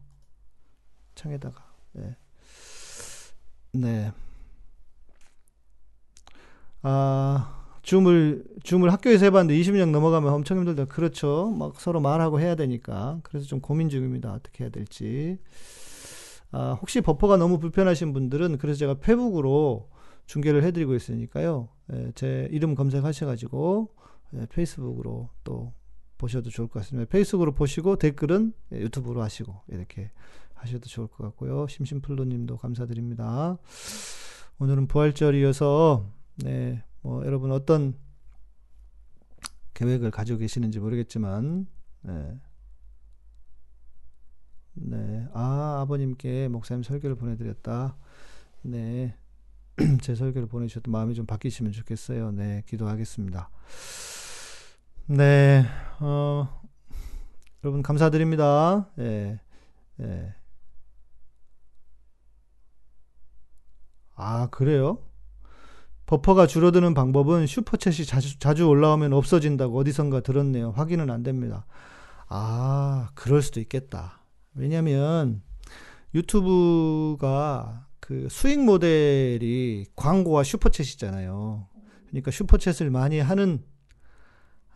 창에다가. 1.14 1.64
예. 1.98 2.16
네. 3.72 4.12
아, 6.82 7.64
줌을, 7.82 8.44
줌을 8.62 8.92
학교에서 8.92 9.24
해봤는데 9.26 9.60
20명 9.60 9.90
넘어가면 9.90 10.32
엄청 10.32 10.58
힘들다. 10.58 10.86
그렇죠. 10.86 11.50
막 11.58 11.80
서로 11.80 12.00
말하고 12.00 12.40
해야 12.40 12.54
되니까. 12.54 13.18
그래서 13.22 13.46
좀 13.46 13.60
고민 13.60 13.88
중입니다. 13.88 14.32
어떻게 14.32 14.64
해야 14.64 14.70
될지. 14.70 15.38
아, 16.56 16.72
혹시 16.80 17.02
버퍼가 17.02 17.36
너무 17.36 17.58
불편하신 17.58 18.14
분들은 18.14 18.56
그래서 18.56 18.78
제가 18.78 18.94
페북으로 18.94 19.90
중계를 20.24 20.64
해드리고 20.64 20.94
있으니까요. 20.94 21.68
예, 21.92 22.12
제 22.14 22.48
이름 22.50 22.74
검색하셔가지고 22.74 23.94
예, 24.34 24.46
페이스북으로 24.46 25.28
또 25.44 25.74
보셔도 26.16 26.48
좋을 26.48 26.68
것 26.68 26.80
같습니다. 26.80 27.06
페이스북으로 27.10 27.52
보시고 27.52 27.96
댓글은 27.96 28.54
예, 28.72 28.78
유튜브로 28.78 29.22
하시고 29.22 29.64
이렇게 29.68 30.10
하셔도 30.54 30.86
좋을 30.86 31.08
것 31.08 31.24
같고요. 31.24 31.66
심심플로님도 31.68 32.56
감사드립니다. 32.56 33.58
오늘은 34.58 34.86
부활절이어서 34.86 36.06
네, 36.36 36.82
뭐 37.02 37.22
여러분 37.26 37.52
어떤 37.52 37.94
계획을 39.74 40.10
가지고 40.10 40.38
계시는지 40.38 40.80
모르겠지만 40.80 41.66
네, 42.00 42.40
네. 44.76 45.26
아, 45.32 45.80
아버님께 45.82 46.48
목사님 46.48 46.82
설교를 46.82 47.16
보내드렸다. 47.16 47.96
네. 48.62 49.16
제 50.02 50.14
설교를 50.14 50.48
보내주셔도 50.48 50.90
마음이 50.90 51.14
좀 51.14 51.26
바뀌시면 51.26 51.72
좋겠어요. 51.72 52.32
네. 52.32 52.62
기도하겠습니다. 52.66 53.50
네. 55.06 55.64
어, 56.00 56.62
여러분, 57.64 57.82
감사드립니다. 57.82 58.88
예. 58.98 59.40
예. 60.00 60.34
아, 64.14 64.48
그래요? 64.50 64.98
버퍼가 66.06 66.46
줄어드는 66.46 66.94
방법은 66.94 67.46
슈퍼챗이 67.46 68.06
자주, 68.06 68.38
자주 68.38 68.68
올라오면 68.68 69.12
없어진다고 69.12 69.78
어디선가 69.78 70.20
들었네요. 70.20 70.70
확인은 70.70 71.10
안 71.10 71.22
됩니다. 71.22 71.66
아, 72.28 73.10
그럴 73.14 73.42
수도 73.42 73.60
있겠다. 73.60 74.15
왜냐면 74.56 75.42
유튜브가 76.14 77.86
그 78.00 78.28
수익 78.30 78.64
모델이 78.64 79.86
광고와 79.96 80.42
슈퍼챗이잖아요. 80.42 81.66
그러니까 82.08 82.30
슈퍼챗을 82.30 82.90
많이 82.90 83.18
하는 83.20 83.62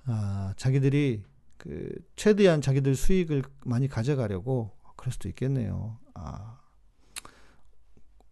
아, 0.04 0.52
자기들이 0.56 1.22
그 1.56 1.94
최대한 2.16 2.60
자기들 2.60 2.94
수익을 2.94 3.42
많이 3.64 3.88
가져가려고 3.88 4.76
그럴 4.96 5.12
수도 5.12 5.28
있겠네요. 5.28 5.98
아, 6.14 6.58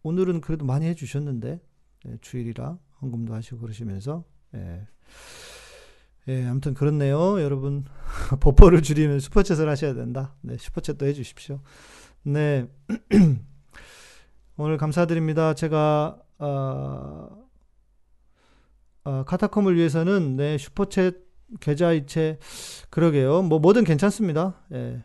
오늘은 0.02 0.40
그래도 0.40 0.64
많이 0.64 0.86
해주셨는데 0.86 1.60
예, 2.06 2.18
주일이라 2.20 2.78
헌금도 3.00 3.34
하시고 3.34 3.58
그러시면서 3.58 4.24
예. 4.54 4.86
예, 6.28 6.46
아무튼 6.46 6.74
그렇네요. 6.74 7.40
여러분 7.40 7.84
버퍼를 8.40 8.82
줄이면 8.82 9.18
슈퍼챗을 9.18 9.66
하셔야 9.66 9.94
된다. 9.94 10.34
네, 10.42 10.56
슈퍼챗도 10.56 11.06
해주십시오. 11.06 11.60
네, 12.24 12.66
오늘 14.58 14.76
감사드립니다. 14.76 15.54
제가 15.54 16.18
어, 16.38 17.28
어, 19.04 19.24
카타콤을 19.24 19.76
위해서는 19.76 20.36
네 20.36 20.56
슈퍼챗 20.56 21.16
계좌 21.60 21.92
이체 21.92 22.38
그러게요. 22.90 23.42
뭐 23.42 23.58
뭐든 23.58 23.84
괜찮습니다. 23.84 24.54
예. 24.72 25.02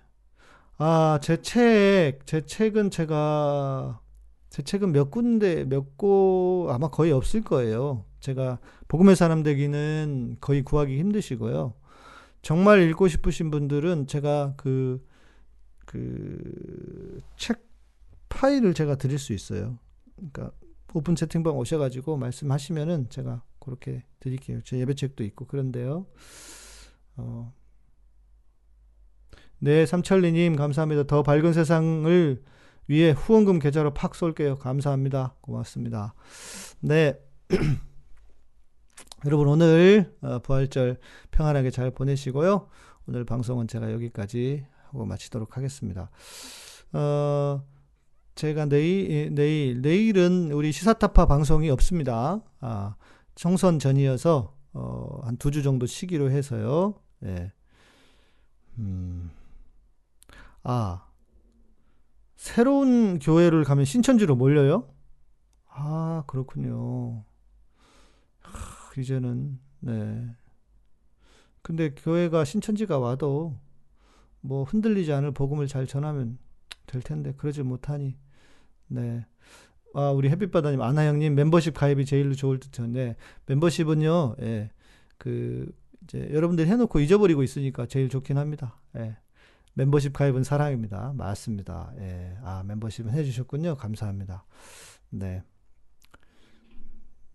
아, 0.78 1.19
제 1.21 1.41
책, 1.41 2.26
제 2.26 2.41
책은 2.45 2.89
제가 2.91 4.01
제 4.49 4.61
책은 4.61 4.91
몇 4.91 5.09
군데 5.11 5.63
몇 5.65 5.95
곳 5.95 6.67
아마 6.69 6.89
거의 6.89 7.11
없을 7.13 7.41
거예요. 7.43 8.03
제가 8.24 8.59
복음의 8.88 9.15
사람 9.15 9.43
되기는 9.43 10.38
거의 10.41 10.63
구하기 10.63 10.97
힘드시고요. 10.97 11.74
정말 12.41 12.82
읽고 12.82 13.07
싶으신 13.07 13.51
분들은 13.51 14.07
제가 14.07 14.55
그 14.57 15.03
그 15.86 17.21
책 17.38 17.65
파일을 18.30 18.74
제가 18.74 18.95
드릴 18.95 19.19
수 19.19 19.34
있어요. 19.34 19.78
그러니까 20.15 20.51
오픈 20.93 21.15
채팅방 21.15 21.57
오셔가지고 21.57 22.17
말씀하시면은 22.17 23.09
제가 23.09 23.43
그렇게 23.59 24.03
드릴게요. 24.19 24.61
제 24.63 24.80
예배책도 24.80 25.24
있고 25.26 25.45
그런데요. 25.45 26.07
어. 27.17 27.53
네, 29.59 29.86
삼천리님 29.86 30.55
감사합니다. 30.55 31.03
더 31.03 31.24
밝은 31.24 31.53
세상을 31.53 32.43
위해 32.88 33.11
후원금 33.11 33.59
계좌로 33.59 33.93
팍 33.93 34.15
쏠게요. 34.15 34.55
감사합니다. 34.55 35.36
고맙습니다. 35.41 36.13
네. 36.82 37.19
여러분 39.26 39.47
오늘 39.47 40.13
어, 40.21 40.39
부활절 40.39 40.97
평안하게 41.32 41.71
잘 41.71 41.91
보내시고요. 41.91 42.67
오늘 43.07 43.26
방송은 43.26 43.67
제가 43.67 43.91
여기까지 43.93 44.65
하고 44.88 45.05
마치도록 45.05 45.55
하겠습니다. 45.57 46.09
어, 46.91 47.63
제가 48.36 48.65
내일, 48.65 49.34
내일, 49.34 49.82
내일은 49.82 50.51
우리 50.51 50.71
시사타파 50.71 51.26
방송이 51.28 51.69
없습니다. 51.69 52.41
아, 52.59 52.95
총선 53.36 53.80
전이어서, 53.80 54.55
어, 54.74 55.19
한 55.24 55.38
두 55.38 55.51
주 55.51 55.63
정도 55.63 55.86
쉬기로 55.86 56.30
해서요. 56.32 56.95
예. 57.26 57.51
음, 58.80 59.30
아, 60.63 61.05
새로운 62.36 63.19
교회를 63.19 63.63
가면 63.63 63.86
신천지로 63.86 64.36
몰려요? 64.36 64.89
아, 65.69 66.24
그렇군요. 66.28 67.24
하, 68.95 69.01
이제는, 69.01 69.59
네. 69.79 70.35
근데 71.61 71.93
교회가 71.93 72.45
신천지가 72.45 72.99
와도 72.99 73.57
뭐 74.41 74.63
흔들리지 74.63 75.13
않을 75.13 75.31
복음을 75.31 75.67
잘 75.67 75.87
전하면 75.87 76.37
될 76.85 77.01
텐데 77.01 77.33
그러지 77.33 77.63
못하니 77.63 78.17
네. 78.87 79.25
아, 79.95 80.09
우리 80.09 80.29
햇빛바다님, 80.29 80.81
아나 80.81 81.07
형님, 81.07 81.35
멤버십 81.35 81.75
가입이 81.75 82.05
제일 82.05 82.35
좋을 82.35 82.59
듯 82.59 82.79
한데, 82.79 83.15
멤버십은요, 83.45 84.37
예, 84.41 84.71
그, 85.19 85.71
이제 86.03 86.29
여러분들이 86.33 86.67
해놓고 86.67 86.99
잊어버리고 86.99 87.43
있으니까 87.43 87.85
제일 87.85 88.09
좋긴 88.09 88.37
합니다. 88.37 88.79
예. 88.97 89.15
멤버십 89.73 90.13
가입은 90.13 90.43
사랑입니다. 90.43 91.13
맞습니다. 91.15 91.93
예. 91.99 92.37
아, 92.43 92.63
멤버십은 92.65 93.11
해주셨군요. 93.11 93.75
감사합니다. 93.75 94.45
네. 95.09 95.43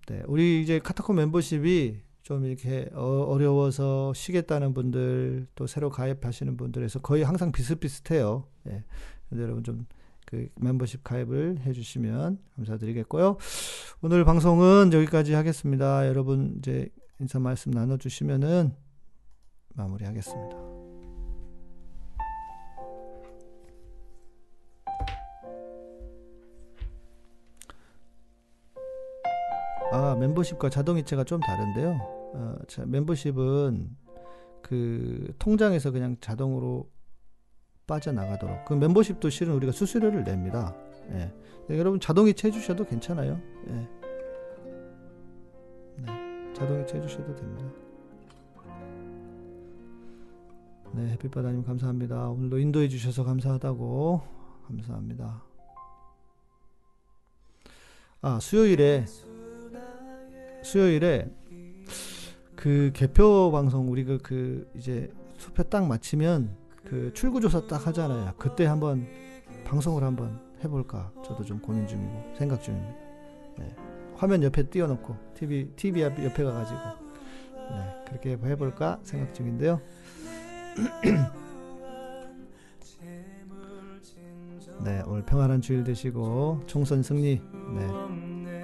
네. 0.09 0.23
우리 0.27 0.63
이제 0.63 0.79
카타콤 0.79 1.17
멤버십이 1.17 2.01
좀 2.23 2.45
이렇게 2.45 2.89
어, 2.93 3.37
려워서 3.39 4.13
쉬겠다는 4.15 4.75
분들, 4.75 5.47
또 5.55 5.67
새로 5.67 5.91
가입하시는 5.91 6.57
분들에서 6.57 7.01
거의 7.01 7.23
항상 7.23 7.53
비슷비슷해요. 7.53 8.45
예. 8.69 8.85
여러분 9.33 9.63
좀 9.63 9.87
그 10.29 10.47
멤버십 10.57 11.03
가입을 11.03 11.61
해주시면 11.65 12.39
감사드리겠고요. 12.57 13.39
오늘 14.03 14.27
방송은 14.27 14.93
여기까지 14.93 15.33
하겠습니다. 15.33 16.07
여러분 16.07 16.57
이제 16.59 16.91
인사 17.19 17.39
말씀 17.39 17.71
나눠주시면은 17.71 18.75
마무리하겠습니다. 19.75 20.78
멤버십과 30.19 30.71
자동이체가 30.71 31.25
좀 31.25 31.41
다른데요. 31.41 31.99
어, 32.35 32.57
자, 32.69 32.85
멤버십은 32.87 33.97
그 34.63 35.33
통장에서 35.39 35.91
그냥 35.91 36.17
자동으로 36.21 36.91
빠져나가도록. 37.87 38.67
그 38.67 38.75
멤버십도 38.75 39.31
실은 39.31 39.55
우리가 39.55 39.73
수수료를 39.73 40.25
냅니다. 40.25 40.77
예. 41.11 41.33
네, 41.69 41.79
여러분 41.79 42.01
자동이체 42.01 42.49
해주셔도 42.49 42.85
괜찮아요. 42.85 43.41
예. 43.69 43.89
네, 46.03 46.53
자동이체 46.55 46.99
해주셔도 46.99 47.35
됩니다. 47.35 47.67
네, 50.93 51.11
햇빛바다님 51.13 51.65
감사합니다. 51.65 52.29
오늘도 52.29 52.59
인도해 52.59 52.89
주셔서 52.89 53.25
감사하다고 53.25 54.23
감사합니다. 54.67 55.43
아 58.21 58.39
수요일에 58.41 59.05
수요일에 60.63 61.31
그 62.57 62.91
개표 62.93 63.51
방송 63.53 63.91
우리 63.91 64.05
그, 64.05 64.19
그 64.19 64.69
이제 64.75 65.13
투표 65.39 65.63
딱 65.63 65.87
마치면 65.87 66.57
그 66.85 67.13
출구 67.15 67.41
조사 67.41 67.67
딱 67.67 67.87
하잖아요. 67.87 68.33
그때 68.39 68.67
한번 68.67 69.07
방송을 69.65 70.03
한번 70.03 70.41
해볼까 70.65 71.13
저도 71.25 71.45
좀 71.45 71.61
고민 71.61 71.87
중이고 71.87 72.35
생각 72.37 72.63
중입니다. 72.63 72.95
네. 73.59 73.77
화면 74.17 74.43
옆에 74.43 74.65
띄워놓고 74.65 75.17
TV 75.35 75.71
TV 75.77 76.05
앞 76.05 76.19
옆에 76.23 76.43
가가지고 76.43 76.81
네, 77.71 78.05
그렇게 78.09 78.31
해볼까 78.33 78.99
생각 79.03 79.33
중인데요. 79.35 79.81
네 84.85 85.03
오늘 85.07 85.25
평안한 85.25 85.61
주일 85.61 85.85
되시고 85.85 86.63
총선 86.67 87.03
승리. 87.03 87.41
네. 87.75 88.58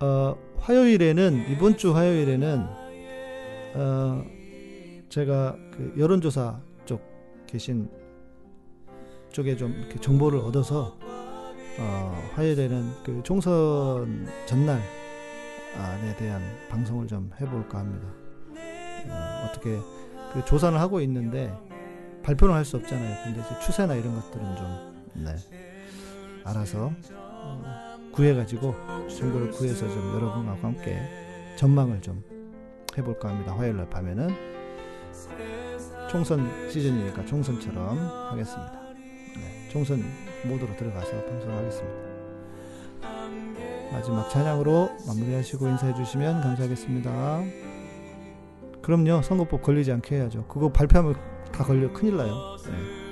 어, 0.00 0.36
화요일에는 0.58 1.50
이번 1.50 1.76
주 1.76 1.94
화요일에는 1.94 2.66
어, 3.74 4.24
제가 5.08 5.56
그 5.72 5.94
여론조사 5.98 6.60
쪽 6.84 7.00
계신 7.46 7.88
쪽에 9.30 9.56
좀 9.56 9.72
이렇게 9.72 9.98
정보를 10.00 10.40
얻어서 10.40 10.98
어, 11.78 12.30
화요일에는 12.34 12.90
그 13.04 13.20
총선 13.22 14.26
전날 14.46 14.80
안에 15.76 16.16
대한 16.16 16.42
방송을 16.70 17.06
좀 17.06 17.30
해볼까 17.40 17.78
합니다. 17.78 18.08
어, 19.08 19.46
어떻게 19.48 19.78
그 20.32 20.44
조사를 20.44 20.78
하고 20.80 21.00
있는데 21.00 21.54
발표는 22.22 22.54
할 22.54 22.64
수 22.64 22.76
없잖아요. 22.76 23.24
근데 23.24 23.42
추세나 23.64 23.94
이런 23.94 24.14
것들은 24.16 24.56
좀 24.56 25.06
네, 25.24 25.34
알아서 26.44 26.92
어, 27.12 27.62
구해가지고 28.16 28.74
정보를 29.08 29.50
구해서 29.50 29.86
좀 29.86 30.14
여러분과 30.14 30.56
함께 30.62 30.98
전망을 31.56 32.00
좀 32.00 32.24
해볼까 32.96 33.28
합니다. 33.28 33.54
화요일 33.54 33.76
날 33.76 33.90
밤에는 33.90 34.30
총선 36.10 36.70
시즌이니까 36.70 37.26
총선처럼 37.26 37.98
하겠습니다. 38.30 38.72
네, 38.94 39.68
총선 39.70 40.02
모드로 40.46 40.74
들어가서 40.76 41.24
방송하겠습니다. 41.26 42.06
마지막 43.92 44.28
찬양으로 44.30 44.90
마무리하시고 45.06 45.68
인사해 45.68 45.94
주시면 45.94 46.40
감사하겠습니다. 46.40 47.42
그럼요, 48.80 49.22
선거법 49.22 49.62
걸리지 49.62 49.92
않게 49.92 50.16
해야죠. 50.16 50.46
그거 50.46 50.70
발표하면 50.70 51.16
다 51.52 51.64
걸려 51.64 51.92
큰일 51.92 52.16
나요. 52.16 52.56
네. 52.64 53.05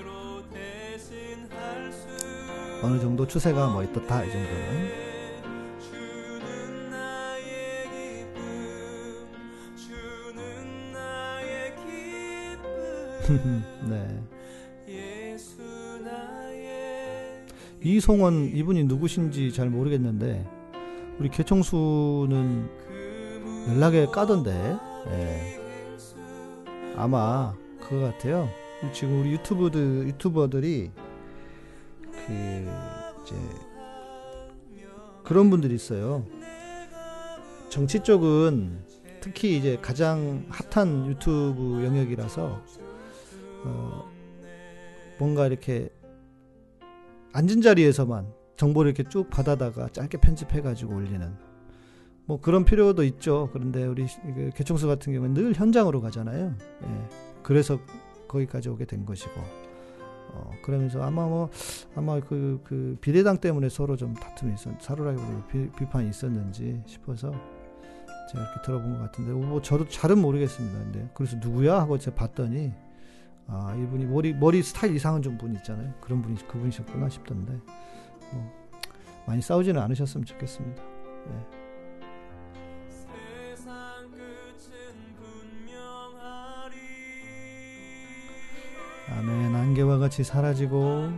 어느 2.85 3.01
정도 3.01 3.27
추세가 3.27 3.67
뭐 3.69 3.83
있다 3.83 4.25
이 4.25 4.31
정도는. 4.31 5.05
네. 13.89 14.23
이송원 17.83 18.51
이분이 18.55 18.85
누구신지 18.85 19.51
잘 19.51 19.71
모르겠는데 19.71 20.47
우리 21.19 21.31
개청수는 21.31 22.69
연락에 23.71 24.05
까던데. 24.07 24.77
예. 25.09 25.61
아마 26.97 27.55
그거 27.81 28.01
같아요. 28.11 28.49
지금 28.93 29.23
우리 29.23 29.33
유튜브들 29.33 30.07
유튜버들이 30.09 30.91
그 32.27 32.33
이제 33.23 33.37
그런 35.25 35.51
분들이 35.51 35.75
있어요. 35.75 36.25
정치 37.69 38.01
쪽은 38.01 38.85
특히 39.21 39.57
이제 39.57 39.79
가장 39.81 40.47
핫한 40.51 41.07
유튜브 41.07 41.83
영역이라서 41.85 42.63
어 43.65 44.13
뭔가 45.19 45.47
이렇게 45.47 45.89
앉은 47.33 47.63
자리에서만 47.63 48.33
정보를 48.57 48.93
이렇게 48.93 49.09
쭉 49.09 49.29
받아다가 49.31 49.89
짧게 49.89 50.19
편집해 50.19 50.61
가지고 50.61 50.95
올리는 50.95 51.37
뭐 52.27 52.41
그런 52.41 52.65
필요도 52.65 53.05
있죠. 53.05 53.51
그런데 53.53 53.85
우리 53.85 54.07
그 54.23 54.51
개청소 54.55 54.87
같은 54.87 55.13
경우는 55.13 55.35
늘 55.35 55.55
현장으로 55.55 56.01
가잖아요. 56.01 56.55
예. 56.85 57.09
그래서 57.43 57.79
거기까지 58.29 58.69
오게 58.69 58.87
된 58.87 59.05
것이고. 59.05 59.64
어, 60.35 60.51
그러면서 60.63 61.03
아마 61.03 61.27
뭐 61.27 61.49
아마 61.95 62.21
그, 62.21 62.61
그 62.65 62.97
비례당 63.01 63.39
때문에 63.39 63.69
서로 63.69 63.97
좀 63.97 64.15
다툼이 64.15 64.55
있었, 64.55 64.71
서로라기보다 64.81 65.47
비, 65.47 65.71
비판이 65.71 66.09
있었는지 66.09 66.83
싶어서 66.87 67.31
제가 68.31 68.45
이렇게 68.45 68.63
들어본 68.65 68.95
것 68.95 68.99
같은데 69.01 69.33
뭐 69.33 69.63
저도 69.63 69.89
잘은 69.89 70.19
모르겠습니다. 70.19 70.79
근데 70.79 71.11
그래서 71.15 71.37
누구야 71.37 71.81
하고 71.81 71.99
제가 71.99 72.17
봤더니 72.17 72.73
아 73.47 73.75
이분이 73.79 74.07
머리 74.07 74.33
머리 74.35 74.63
스타일 74.63 74.97
이상한 74.97 75.23
좀분 75.23 75.55
있잖아요. 75.57 75.93
그런 76.01 76.23
분이 76.23 76.47
그분이셨구나 76.49 77.09
싶던데 77.09 77.53
뭐 78.33 78.53
많이 79.27 79.41
싸우지는 79.41 79.81
않으셨으면 79.81 80.25
좋겠습니다. 80.25 80.83
예. 80.83 81.64
아멘. 89.11 89.55
안개와 89.55 89.99
같이 89.99 90.25
사라지고 90.25 91.11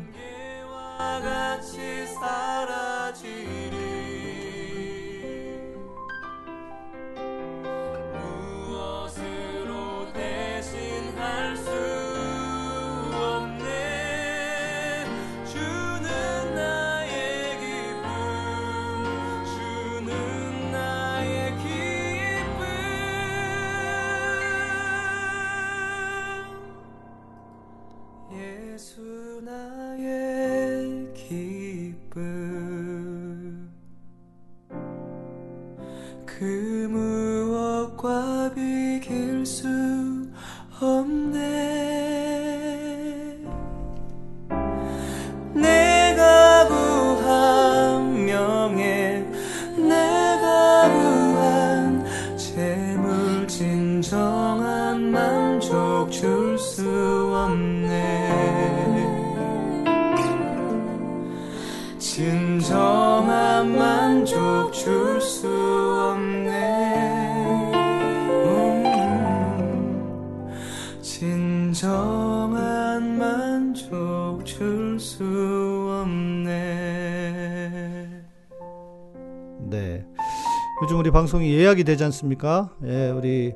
방송이 81.26 81.52
예약이 81.52 81.82
되지 81.82 82.04
않습니까? 82.04 82.72
예, 82.84 83.10
우리 83.10 83.52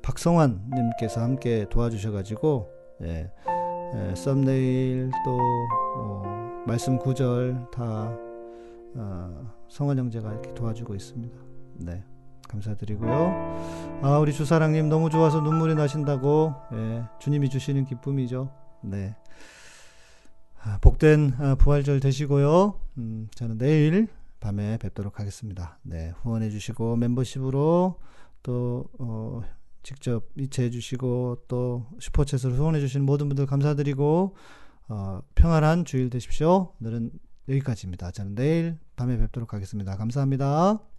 박성환 0.00 0.70
님께서 0.72 1.20
함께 1.20 1.66
도와주셔 1.68 2.12
가지고 2.12 2.70
예. 3.02 3.28
예, 3.96 4.14
썸네일 4.14 5.10
또 5.24 5.38
어, 5.96 6.62
말씀 6.68 6.96
구절 7.00 7.66
다 7.72 8.16
어, 8.94 9.52
성환 9.68 9.98
형제가 9.98 10.30
이렇게 10.30 10.54
도와주고 10.54 10.94
있습니다. 10.94 11.36
네. 11.78 12.04
감사드리고요. 12.46 14.00
아, 14.02 14.18
우리 14.20 14.32
주사랑님 14.32 14.88
너무 14.88 15.10
좋아서 15.10 15.40
눈물이 15.40 15.74
나신다고. 15.74 16.54
예, 16.74 17.02
주님이 17.18 17.48
주시는 17.48 17.86
기쁨이죠. 17.86 18.52
네. 18.82 19.16
아, 20.62 20.78
복된 20.80 21.34
아, 21.40 21.54
부활절 21.56 21.98
되시고요. 21.98 22.74
음, 22.98 23.26
저는 23.34 23.58
내일 23.58 24.06
밤에 24.40 24.78
뵙도록 24.78 25.20
하겠습니다. 25.20 25.78
네, 25.82 26.12
후원해 26.22 26.50
주시고 26.50 26.96
멤버십으로 26.96 28.00
또 28.42 28.84
어, 28.98 29.42
직접 29.82 30.28
이체해 30.36 30.70
주시고 30.70 31.44
또 31.48 31.86
슈퍼챗으로 31.98 32.52
후원해 32.52 32.80
주시는 32.80 33.06
모든 33.06 33.28
분들 33.28 33.46
감사드리고 33.46 34.36
어, 34.88 35.22
평안한 35.34 35.84
주일 35.84 36.10
되십시오. 36.10 36.72
오늘은 36.80 37.12
여기까지입니다. 37.48 38.10
저는 38.10 38.34
내일 38.34 38.78
밤에 38.96 39.18
뵙도록 39.18 39.54
하겠습니다. 39.54 39.96
감사합니다. 39.96 40.89